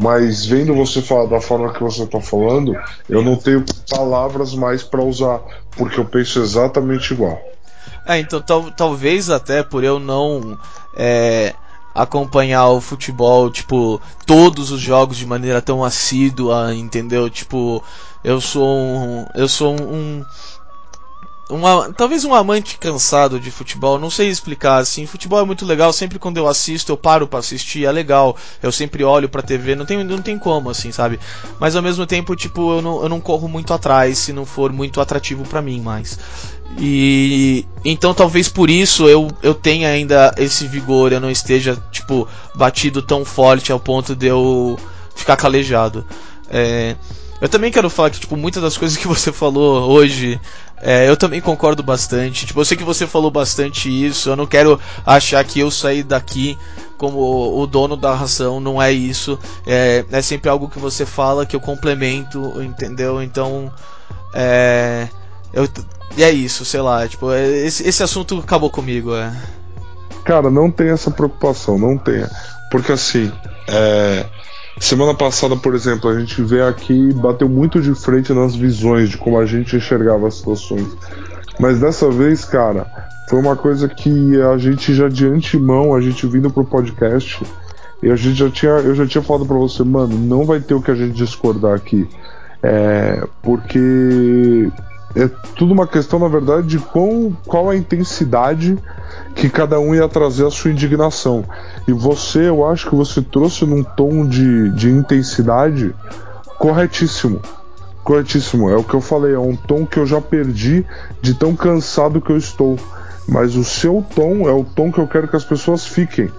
[0.00, 2.74] Mas vendo você falar da forma que você está falando,
[3.08, 5.40] eu não tenho palavras mais para usar,
[5.76, 7.38] porque eu penso exatamente igual.
[8.08, 10.58] É, então tal, talvez até por eu não
[10.94, 11.54] é,
[11.94, 17.28] acompanhar o futebol, tipo, todos os jogos de maneira tão assídua, entendeu?
[17.28, 17.84] Tipo,
[18.24, 19.26] eu sou um.
[19.34, 20.24] Eu sou um,
[21.50, 25.06] uma, talvez um amante cansado de futebol, não sei explicar assim.
[25.06, 28.36] Futebol é muito legal, sempre quando eu assisto, eu paro para assistir, é legal.
[28.62, 31.18] Eu sempre olho pra TV, não tem, não tem como, assim, sabe?
[31.58, 34.72] Mas ao mesmo tempo, tipo, eu não, eu não corro muito atrás se não for
[34.72, 36.18] muito atrativo para mim mais.
[36.76, 42.28] E então talvez por isso eu, eu tenha ainda esse vigor, eu não esteja, tipo,
[42.54, 44.78] batido tão forte ao ponto de eu
[45.14, 46.04] ficar calejado.
[46.50, 46.94] É,
[47.40, 50.40] eu também quero falar que, tipo, muitas das coisas que você falou hoje,
[50.80, 52.46] é, eu também concordo bastante.
[52.46, 54.30] Tipo, eu sei que você falou bastante isso.
[54.30, 56.58] Eu não quero achar que eu saí daqui
[56.96, 58.60] como o dono da ração.
[58.60, 59.38] Não é isso.
[59.66, 63.22] É, é sempre algo que você fala que eu complemento, entendeu?
[63.22, 63.72] Então,
[64.34, 65.08] é.
[65.52, 65.68] Eu,
[66.16, 67.06] e é isso, sei lá.
[67.06, 69.32] Tipo, é, esse, esse assunto acabou comigo, é.
[70.24, 72.30] Cara, não tem essa preocupação, não tenha.
[72.70, 73.32] Porque assim,
[73.66, 74.26] é
[74.80, 79.18] Semana passada, por exemplo, a gente vê aqui bateu muito de frente nas visões de
[79.18, 80.86] como a gente enxergava as situações.
[81.58, 82.86] Mas dessa vez, cara,
[83.28, 87.42] foi uma coisa que a gente já de antemão, a gente vindo pro podcast,
[88.00, 90.74] e a gente já tinha, eu já tinha falado para você, mano, não vai ter
[90.74, 92.08] o que a gente discordar aqui.
[92.62, 94.70] É, porque
[95.18, 98.78] é tudo uma questão, na verdade, de qual, qual a intensidade
[99.34, 101.44] que cada um ia trazer a sua indignação.
[101.88, 105.92] E você, eu acho que você trouxe num tom de, de intensidade
[106.56, 107.40] corretíssimo.
[108.04, 108.70] Corretíssimo.
[108.70, 110.86] É o que eu falei, é um tom que eu já perdi
[111.20, 112.78] de tão cansado que eu estou.
[113.26, 116.30] Mas o seu tom é o tom que eu quero que as pessoas fiquem.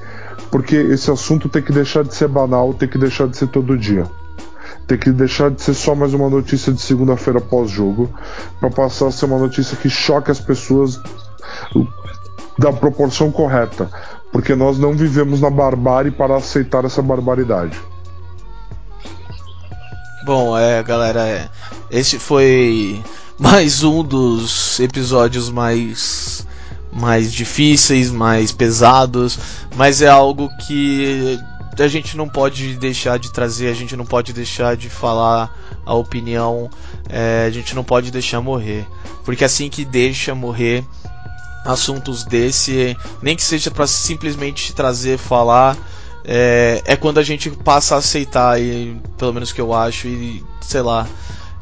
[0.50, 3.78] Porque esse assunto tem que deixar de ser banal, tem que deixar de ser todo
[3.78, 4.06] dia.
[4.90, 8.12] Tem que deixar de ser só mais uma notícia de segunda-feira pós-jogo,
[8.60, 11.00] para passar a ser uma notícia que choque as pessoas
[12.58, 13.88] da proporção correta,
[14.32, 17.80] porque nós não vivemos na barbárie para aceitar essa barbaridade.
[20.26, 21.50] Bom, é, galera, é,
[21.92, 23.00] esse foi
[23.38, 26.48] mais um dos episódios mais
[26.92, 29.38] mais difíceis, mais pesados,
[29.76, 31.40] mas é algo que
[31.78, 35.56] a gente não pode deixar de trazer, a gente não pode deixar de falar
[35.86, 36.70] a opinião,
[37.08, 38.86] é, a gente não pode deixar morrer,
[39.24, 40.84] porque assim que deixa morrer
[41.66, 45.78] assuntos desse, nem que seja para simplesmente trazer, falar,
[46.24, 50.44] é, é, quando a gente passa a aceitar, e, pelo menos que eu acho, e
[50.62, 51.08] sei lá.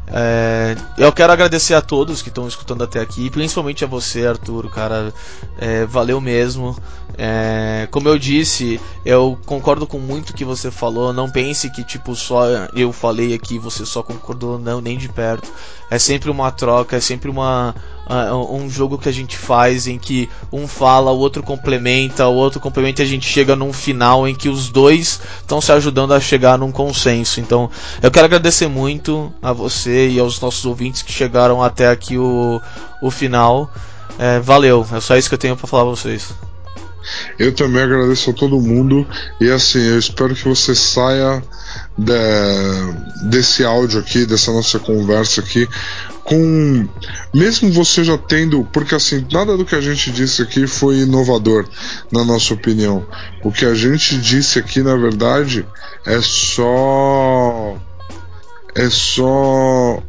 [0.10, 4.70] É, eu quero agradecer a todos que estão escutando até aqui, principalmente a você, Arturo,
[4.70, 5.14] cara.
[5.58, 6.78] É, valeu mesmo.
[7.18, 11.12] É, como eu disse, eu concordo com muito que você falou.
[11.12, 15.52] Não pense que tipo só eu falei aqui, você só concordou, não, nem de perto.
[15.90, 17.74] É sempre uma troca, é sempre uma
[18.08, 22.36] uh, um jogo que a gente faz em que um fala, o outro complementa, o
[22.36, 26.14] outro complementa e a gente chega num final em que os dois estão se ajudando
[26.14, 27.40] a chegar num consenso.
[27.40, 27.70] Então,
[28.02, 32.62] eu quero agradecer muito a você e aos nossos ouvintes que chegaram até aqui o,
[33.02, 33.72] o final.
[34.20, 36.47] É, valeu, é só isso que eu tenho para falar pra vocês.
[37.38, 39.08] Eu também agradeço a todo mundo
[39.40, 41.42] e assim, eu espero que você saia
[41.98, 45.68] de, desse áudio aqui, dessa nossa conversa aqui,
[46.24, 46.88] com
[47.34, 51.66] mesmo você já tendo, porque assim, nada do que a gente disse aqui foi inovador,
[52.12, 53.06] na nossa opinião.
[53.44, 55.66] O que a gente disse aqui, na verdade,
[56.06, 57.78] é só
[58.76, 60.04] é só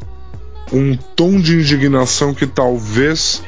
[0.73, 3.43] um tom de indignação que talvez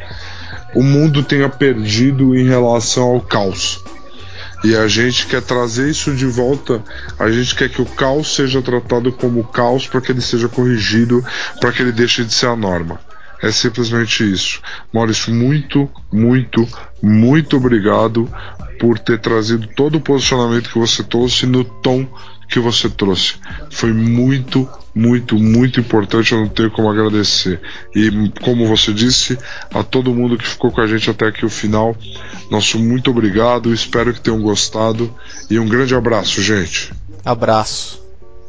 [0.75, 3.83] o mundo tenha perdido em relação ao caos.
[4.63, 6.83] E a gente quer trazer isso de volta.
[7.19, 11.25] A gente quer que o caos seja tratado como caos para que ele seja corrigido,
[11.61, 13.01] para que ele deixe de ser a norma.
[13.43, 14.61] É simplesmente isso.
[14.93, 16.69] Maurício, muito, muito,
[17.03, 18.31] muito obrigado
[18.79, 22.07] por ter trazido todo o posicionamento que você trouxe no tom
[22.51, 23.35] que você trouxe.
[23.71, 26.33] Foi muito, muito, muito importante.
[26.33, 27.61] Eu não tenho como agradecer.
[27.95, 29.39] E, como você disse,
[29.73, 31.97] a todo mundo que ficou com a gente até aqui o final,
[32.51, 33.73] nosso muito obrigado.
[33.73, 35.15] Espero que tenham gostado.
[35.49, 36.93] E um grande abraço, gente.
[37.25, 38.00] Abraço.